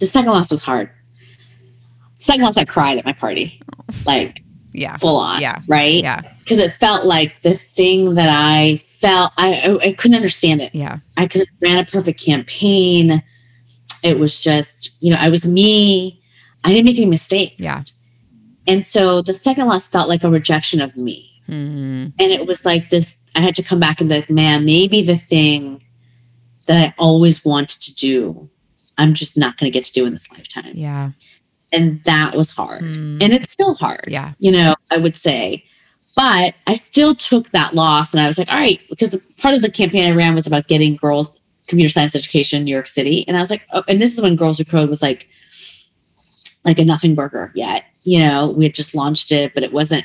[0.00, 0.90] The second loss was hard.
[2.14, 3.84] Second loss, I cried at my party, oh.
[4.06, 5.40] like Yeah, full on.
[5.40, 5.60] Yeah.
[5.66, 6.02] Right.
[6.02, 10.60] yeah, Because it felt like the thing that I felt, I, I, I couldn't understand
[10.62, 10.74] it.
[10.74, 13.22] yeah, I could ran a perfect campaign.
[14.02, 16.20] It was just, you know, I was me.
[16.62, 17.56] I didn't make any mistakes.
[17.58, 17.82] Yeah.
[18.66, 21.30] And so the second loss felt like a rejection of me.
[21.48, 22.12] Mhm.
[22.18, 25.02] And it was like this I had to come back and be like, man, maybe
[25.02, 25.82] the thing
[26.66, 28.48] that I always wanted to do,
[28.96, 30.70] I'm just not going to get to do in this lifetime.
[30.74, 31.10] yeah,
[31.72, 32.82] And that was hard.
[32.82, 33.22] Mm.
[33.22, 35.64] And it's still hard yeah, you know, I would say.
[36.16, 39.62] But I still took that loss and I was like, all right, because part of
[39.62, 43.26] the campaign I ran was about getting girls computer science education in New York City.
[43.26, 45.28] And I was like, oh, and this is when Girls Who Code was like,
[46.64, 47.84] like a nothing burger yet.
[48.04, 50.04] You know, we had just launched it, but it wasn't.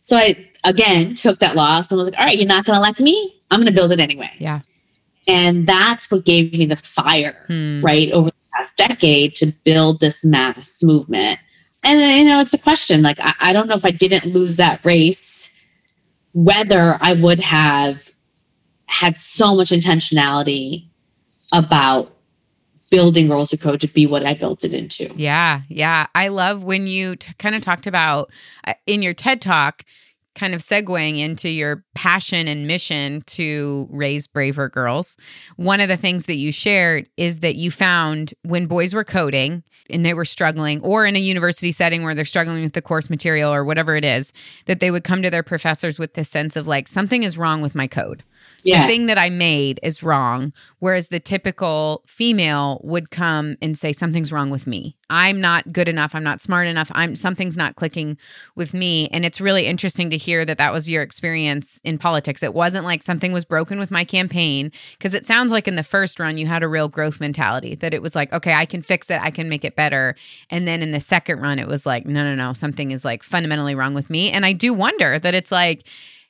[0.00, 2.80] So I again took that loss and was like, all right, you're not going to
[2.80, 3.34] like me.
[3.50, 4.30] I'm going to build it anyway.
[4.38, 4.60] yeah.
[5.26, 7.82] And that's what gave me the fire Hmm.
[7.84, 11.38] right over the past decade to build this mass movement
[11.84, 14.26] and then, you know it's a question like I, I don't know if i didn't
[14.34, 15.50] lose that race
[16.32, 18.10] whether i would have
[18.86, 20.88] had so much intentionality
[21.52, 22.14] about
[22.90, 26.06] building Girls Who Code to be what i built it into Yeah, yeah.
[26.14, 28.30] I love when you t- kind of talked about
[28.66, 29.84] uh, in your TED talk,
[30.34, 35.16] kind of segueing into your passion and mission to raise braver girls.
[35.56, 39.62] One of the things that you shared is that you found when boys were coding
[39.90, 43.10] and they were struggling, or in a university setting where they're struggling with the course
[43.10, 44.32] material or whatever it is,
[44.66, 47.60] that they would come to their professors with this sense of like, something is wrong
[47.60, 48.22] with my code
[48.62, 50.52] yeah the thing that I made is wrong.
[50.78, 54.96] Whereas the typical female would come and say, Something's wrong with me.
[55.10, 56.14] I'm not good enough.
[56.14, 56.90] I'm not smart enough.
[56.94, 58.16] I'm something's not clicking
[58.54, 59.08] with me.
[59.08, 62.42] And it's really interesting to hear that that was your experience in politics.
[62.42, 65.82] It wasn't like something was broken with my campaign, because it sounds like in the
[65.82, 68.82] first run, you had a real growth mentality that it was like, okay, I can
[68.82, 69.20] fix it.
[69.20, 70.14] I can make it better.
[70.48, 73.22] And then in the second run, it was like, no, no, no, something is like
[73.22, 74.30] fundamentally wrong with me.
[74.30, 75.84] And I do wonder that it's like,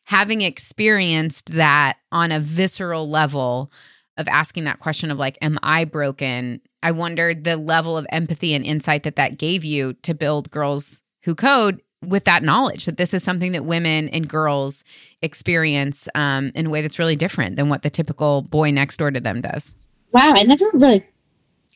[0.04, 3.70] having experienced that on a visceral level
[4.16, 6.60] of asking that question of like am i broken?
[6.82, 11.02] I wondered the level of empathy and insight that that gave you to build girls
[11.22, 14.84] who code with that knowledge that this is something that women and girls
[15.20, 19.10] experience um, in a way that's really different than what the typical boy next door
[19.10, 19.74] to them does.
[20.12, 21.04] Wow i never really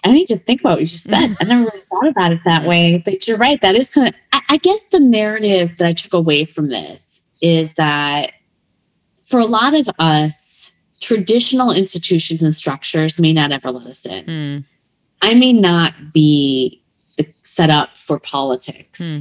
[0.04, 1.36] i need to think about what you just said.
[1.40, 4.14] I never really thought about it that way but you're right that is kind of
[4.32, 8.32] I, I guess the narrative that i took away from this is that
[9.24, 14.24] for a lot of us traditional institutions and structures may not ever let us in
[14.24, 14.58] Hmm.
[15.28, 16.82] I may not be
[17.16, 19.20] the, set up for politics, Hmm.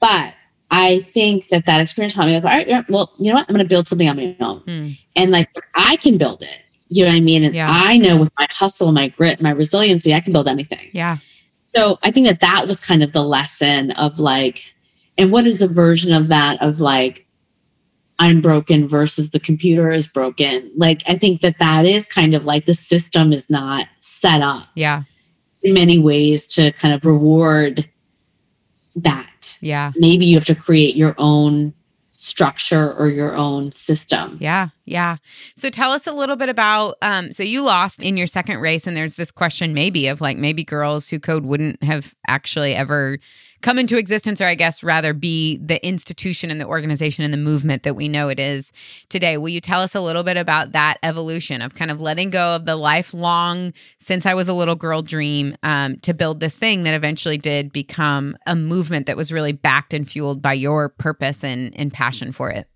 [0.00, 0.34] but
[0.70, 3.46] I think that that experience taught me like, all right, yeah, well, you know what?
[3.48, 4.88] I'm going to build something on my own, Hmm.
[5.16, 6.58] and like I can build it.
[6.88, 7.42] You know what I mean?
[7.44, 7.68] And Yeah.
[7.70, 10.88] I know with my hustle, my grit, my resiliency, I can build anything.
[10.92, 11.16] yeah
[11.74, 14.74] So I think that that was kind of the lesson of like,
[15.18, 17.26] and what is the version of that of like,
[18.22, 20.70] I'm broken versus the computer is broken.
[20.76, 24.68] Like, I think that that is kind of like the system is not set up
[24.74, 25.02] yeah
[25.62, 27.88] in many ways to kind of reward
[28.96, 29.56] that.
[29.60, 31.72] yeah Maybe you have to create your own
[32.16, 34.36] structure or your own system.
[34.40, 35.16] yeah Yeah.
[35.56, 36.94] So tell us a little bit about.
[37.02, 40.36] Um, so you lost in your second race, and there's this question maybe of like
[40.36, 43.18] maybe girls who code wouldn't have actually ever
[43.62, 47.38] come into existence, or I guess rather be the institution and the organization and the
[47.38, 48.72] movement that we know it is
[49.08, 49.36] today.
[49.36, 52.56] Will you tell us a little bit about that evolution of kind of letting go
[52.56, 56.82] of the lifelong, since I was a little girl dream um, to build this thing
[56.82, 61.44] that eventually did become a movement that was really backed and fueled by your purpose
[61.44, 62.68] and, and passion for it?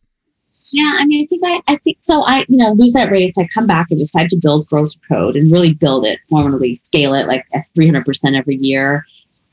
[0.73, 2.23] Yeah, I mean, I think I, I think so.
[2.25, 3.39] I, you know, lose that race.
[3.39, 7.15] I come back and decide to build Girls Code and really build it formally, scale
[7.15, 9.05] it like at 300% every year.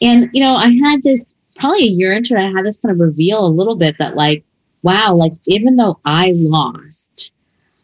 [0.03, 2.91] And, you know, I had this probably a year into it, I had this kind
[2.91, 4.43] of reveal a little bit that, like,
[4.83, 7.31] wow, like, even though I lost,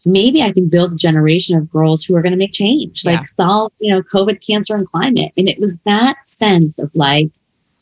[0.05, 3.11] maybe I can build a generation of girls who are going to make change, yeah.
[3.11, 5.31] like solve, you know, COVID, cancer, and climate.
[5.37, 7.31] And it was that sense of like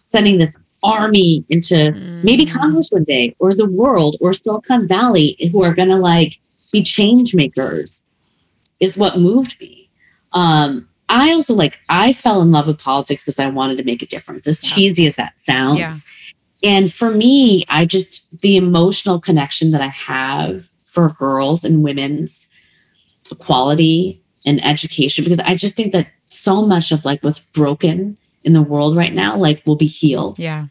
[0.02, 2.24] sending this army into mm.
[2.24, 6.40] maybe Congress one day or the world or Silicon Valley who are going to like
[6.72, 8.04] be change makers
[8.80, 9.90] is what moved me.
[10.34, 14.02] Um, I also like I fell in love with politics because I wanted to make
[14.02, 14.76] a difference, as yeah.
[14.76, 15.80] cheesy as that sounds.
[15.80, 15.94] Yeah.
[16.64, 22.48] And for me, I just the emotional connection that I have for girls and women's
[23.32, 28.54] equality and education, because I just think that so much of like what's broken in
[28.54, 30.40] the world right now, like will be healed.
[30.40, 30.68] Yeah.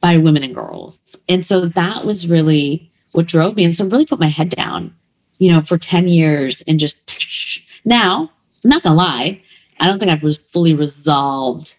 [0.00, 0.98] By women and girls.
[1.28, 3.64] And so that was really what drove me.
[3.64, 4.94] And so really put my head down,
[5.38, 6.96] you know, for 10 years and just
[7.84, 8.30] now
[8.64, 9.42] I'm not gonna lie,
[9.78, 11.76] I don't think I've was fully resolved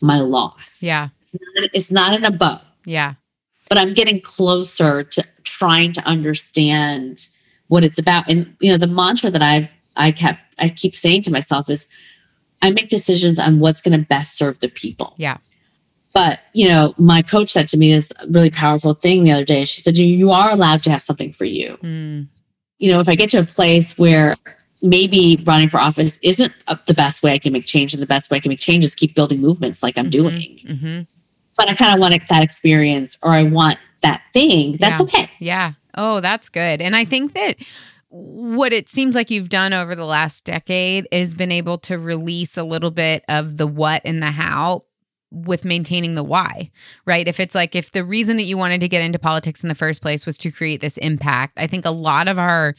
[0.00, 0.82] my loss.
[0.82, 1.08] Yeah.
[1.20, 2.60] It's not, it's not in a bow.
[2.84, 3.14] Yeah.
[3.68, 7.28] But I'm getting closer to trying to understand
[7.68, 8.28] what it's about.
[8.28, 11.86] And you know, the mantra that I've I kept I keep saying to myself is
[12.62, 15.14] I make decisions on what's going to best serve the people.
[15.16, 15.38] Yeah.
[16.12, 19.64] But, you know, my coach said to me this really powerful thing the other day.
[19.64, 21.78] She said, You are allowed to have something for you.
[21.82, 22.28] Mm.
[22.78, 24.36] You know, if I get to a place where
[24.82, 26.52] maybe running for office isn't
[26.86, 28.84] the best way I can make change, and the best way I can make change
[28.84, 30.58] is keep building movements like I'm mm-hmm, doing.
[30.66, 31.00] Mm-hmm.
[31.56, 34.76] But I kind of want that experience, or I want that thing.
[34.78, 35.04] That's yeah.
[35.04, 35.30] okay.
[35.38, 35.72] Yeah.
[35.96, 36.80] Oh, that's good.
[36.80, 37.56] And I think that
[38.08, 42.56] what it seems like you've done over the last decade is been able to release
[42.56, 44.84] a little bit of the what and the how
[45.30, 46.70] with maintaining the why,
[47.06, 47.28] right?
[47.28, 49.76] If it's like if the reason that you wanted to get into politics in the
[49.76, 52.74] first place was to create this impact, I think a lot of our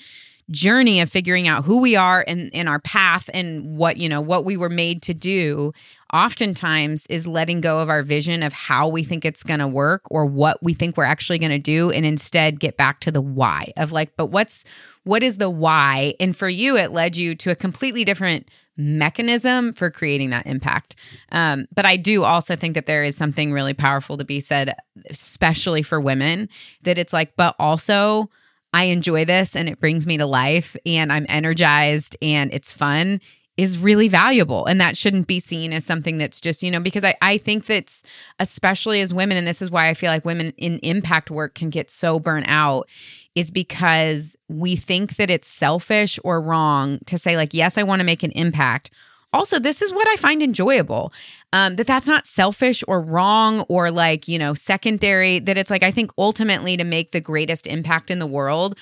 [0.52, 4.22] journey of figuring out who we are and in our path and what you know
[4.22, 5.72] what we were made to do
[6.14, 10.02] oftentimes is letting go of our vision of how we think it's going to work
[10.12, 13.22] or what we think we're actually going to do and instead get back to the
[13.22, 14.64] why of like but what's
[15.04, 16.14] what is the why?
[16.20, 20.96] And for you it led you to a completely different mechanism for creating that impact.
[21.32, 24.76] Um, but i do also think that there is something really powerful to be said
[25.10, 26.50] especially for women
[26.84, 28.30] that it's like but also
[28.74, 33.22] I enjoy this and it brings me to life and I'm energized and it's fun
[33.58, 34.66] is really valuable.
[34.66, 37.66] And that shouldn't be seen as something that's just, you know, because I, I think
[37.66, 38.02] that's
[38.40, 41.70] especially as women, and this is why I feel like women in impact work can
[41.70, 42.88] get so burnt out,
[43.36, 48.00] is because we think that it's selfish or wrong to say, like, yes, I want
[48.00, 48.90] to make an impact
[49.34, 51.12] also this is what i find enjoyable
[51.54, 55.84] um, that that's not selfish or wrong or like you know secondary that it's like
[55.84, 58.78] i think ultimately to make the greatest impact in the world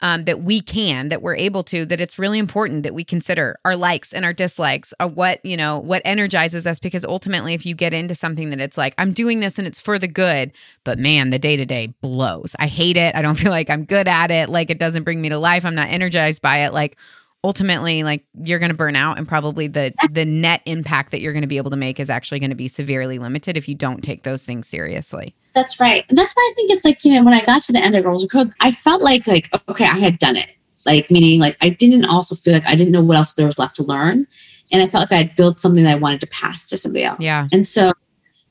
[0.00, 3.58] um, that we can that we're able to that it's really important that we consider
[3.64, 7.64] our likes and our dislikes are what you know what energizes us because ultimately if
[7.64, 10.52] you get into something that it's like i'm doing this and it's for the good
[10.84, 12.54] but man the day to day blows.
[12.58, 13.14] I hate it.
[13.14, 14.48] I don't feel like i'm good at it.
[14.48, 15.64] Like it doesn't bring me to life.
[15.64, 16.74] I'm not energized by it.
[16.74, 16.96] Like
[17.44, 21.34] ultimately like you're going to burn out and probably the the net impact that you're
[21.34, 23.74] going to be able to make is actually going to be severely limited if you
[23.74, 25.34] don't take those things seriously.
[25.54, 26.04] That's right.
[26.08, 27.94] And that's why i think it's like you know when i got to the end
[27.94, 30.48] of girls code i felt like like okay i had done it.
[30.86, 33.58] Like meaning like i didn't also feel like i didn't know what else there was
[33.58, 34.26] left to learn.
[34.72, 37.04] And i felt like i had built something that i wanted to pass to somebody
[37.04, 37.20] else.
[37.20, 37.48] Yeah.
[37.52, 37.92] And so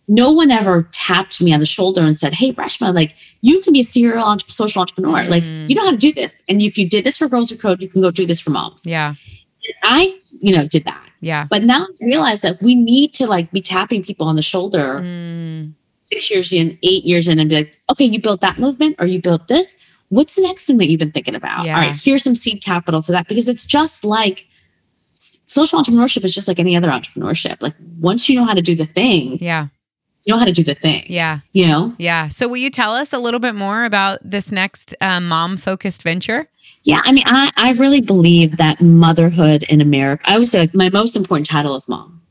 [0.07, 3.73] no one ever tapped me on the shoulder and said, Hey, Reshma, like you can
[3.73, 5.19] be a serial entre- social entrepreneur.
[5.19, 5.31] Mm-hmm.
[5.31, 6.43] Like you know how to do this.
[6.49, 8.49] And if you did this for Girls Who Code, you can go do this for
[8.49, 8.85] moms.
[8.85, 9.09] Yeah.
[9.09, 11.09] And I, you know, did that.
[11.21, 11.47] Yeah.
[11.49, 14.99] But now I realize that we need to like be tapping people on the shoulder
[15.01, 15.73] mm.
[16.11, 19.05] six years in, eight years in, and be like, okay, you built that movement or
[19.05, 19.77] you built this.
[20.09, 21.65] What's the next thing that you've been thinking about?
[21.65, 21.75] Yeah.
[21.75, 24.47] All right, here's some seed capital for that because it's just like
[25.45, 27.61] social entrepreneurship is just like any other entrepreneurship.
[27.61, 29.69] Like once you know how to do the thing, yeah
[30.27, 31.03] know how to do the thing.
[31.07, 31.39] Yeah.
[31.51, 31.93] You know?
[31.97, 32.27] Yeah.
[32.29, 36.03] So will you tell us a little bit more about this next uh, mom focused
[36.03, 36.47] venture?
[36.83, 37.01] Yeah.
[37.03, 40.89] I mean, I, I really believe that motherhood in America, I would say like my
[40.89, 42.21] most important title is mom.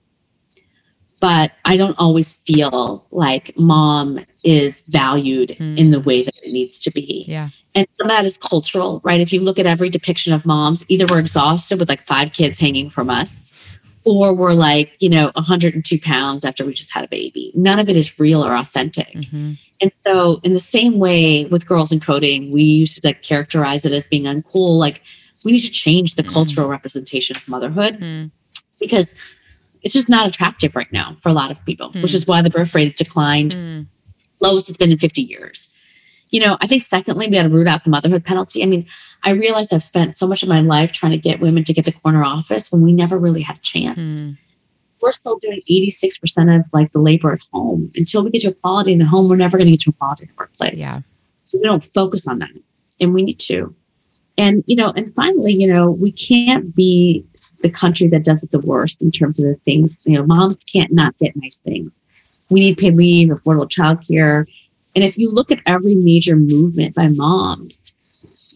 [1.20, 5.78] But I don't always feel like mom is valued mm.
[5.78, 7.24] in the way that it needs to be.
[7.28, 7.50] Yeah.
[7.76, 9.20] And some of that is cultural, right?
[9.20, 12.58] If you look at every depiction of moms, either we're exhausted with like five kids
[12.58, 13.71] hanging from us,
[14.04, 17.52] or we're like, you know, 102 pounds after we just had a baby.
[17.54, 19.12] None of it is real or authentic.
[19.12, 19.52] Mm-hmm.
[19.80, 23.84] And so, in the same way with girls in coding, we used to like characterize
[23.84, 24.78] it as being uncool.
[24.78, 25.02] Like,
[25.44, 26.32] we need to change the mm-hmm.
[26.32, 28.28] cultural representation of motherhood mm-hmm.
[28.78, 29.14] because
[29.82, 32.14] it's just not attractive right now for a lot of people, which mm.
[32.14, 33.86] is why the birth rate has declined mm.
[34.40, 35.72] lowest it's been in 50 years
[36.32, 38.62] you know, I think secondly, we got to root out the motherhood penalty.
[38.62, 38.86] I mean,
[39.22, 41.84] I realized I've spent so much of my life trying to get women to get
[41.84, 43.98] the corner office when we never really had a chance.
[43.98, 44.38] Mm.
[45.02, 47.92] We're still doing 86% of like the labor at home.
[47.94, 50.24] Until we get to equality in the home, we're never going to get to equality
[50.24, 50.78] in the workplace.
[50.78, 50.96] Yeah.
[51.52, 52.50] We don't focus on that.
[52.98, 53.74] And we need to.
[54.38, 57.26] And, you know, and finally, you know, we can't be
[57.60, 60.56] the country that does it the worst in terms of the things, you know, moms
[60.64, 61.96] can't not get nice things.
[62.48, 64.46] We need paid leave, affordable childcare,
[64.94, 67.92] and if you look at every major movement by moms,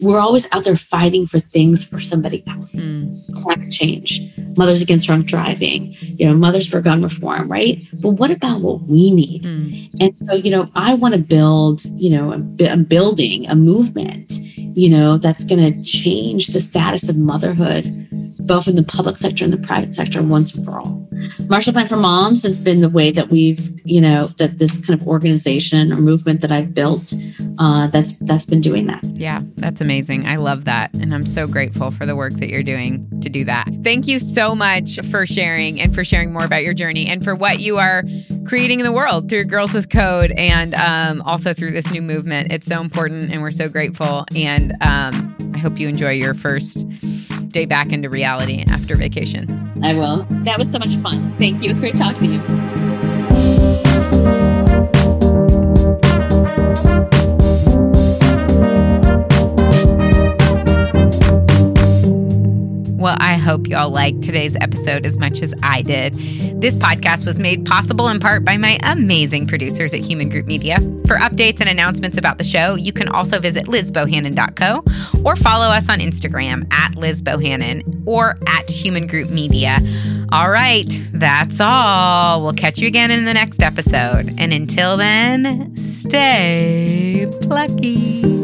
[0.01, 2.75] we're always out there fighting for things for somebody else.
[2.75, 3.33] Mm.
[3.43, 4.21] Climate change,
[4.57, 7.83] mothers against drunk driving, you know, mothers for gun reform, right?
[7.95, 9.45] But what about what we need?
[9.45, 9.91] Mm.
[10.01, 14.91] And so, you know, I want to build, you know, a building, a movement, you
[14.91, 17.85] know, that's going to change the status of motherhood
[18.47, 21.07] both in the public sector and the private sector once and for all.
[21.49, 25.01] Marshall Plan for Moms has been the way that we've, you know, that this kind
[25.01, 27.13] of organization or movement that I've built,
[27.59, 29.03] uh, that's that's been doing that.
[29.15, 30.27] Yeah, that's amazing.
[30.27, 33.45] I love that, and I'm so grateful for the work that you're doing to do
[33.45, 33.69] that.
[33.83, 37.35] Thank you so much for sharing and for sharing more about your journey and for
[37.35, 38.05] what you are
[38.47, 42.53] creating in the world through Girls with Code and um, also through this new movement.
[42.53, 44.25] It's so important, and we're so grateful.
[44.35, 46.87] And um, I hope you enjoy your first
[47.53, 49.73] day back into reality after vacation.
[49.83, 50.27] I will.
[50.45, 51.35] That was so much fun.
[51.39, 51.67] Thank you.
[51.67, 52.67] It was great talking to you.
[63.07, 66.15] Well, I hope y'all liked today's episode as much as I did.
[66.61, 70.81] This podcast was made possible in part by my amazing producers at Hueman Group Media.
[71.07, 75.89] For updates and announcements about the show, you can also visit lizbohannon.co or follow us
[75.89, 79.79] on Instagram at lizbohannon or at Hueman Group Media.
[80.33, 82.43] All right, that's all.
[82.43, 84.35] We'll catch you again in the next episode.
[84.37, 88.36] And until then, stay plucky.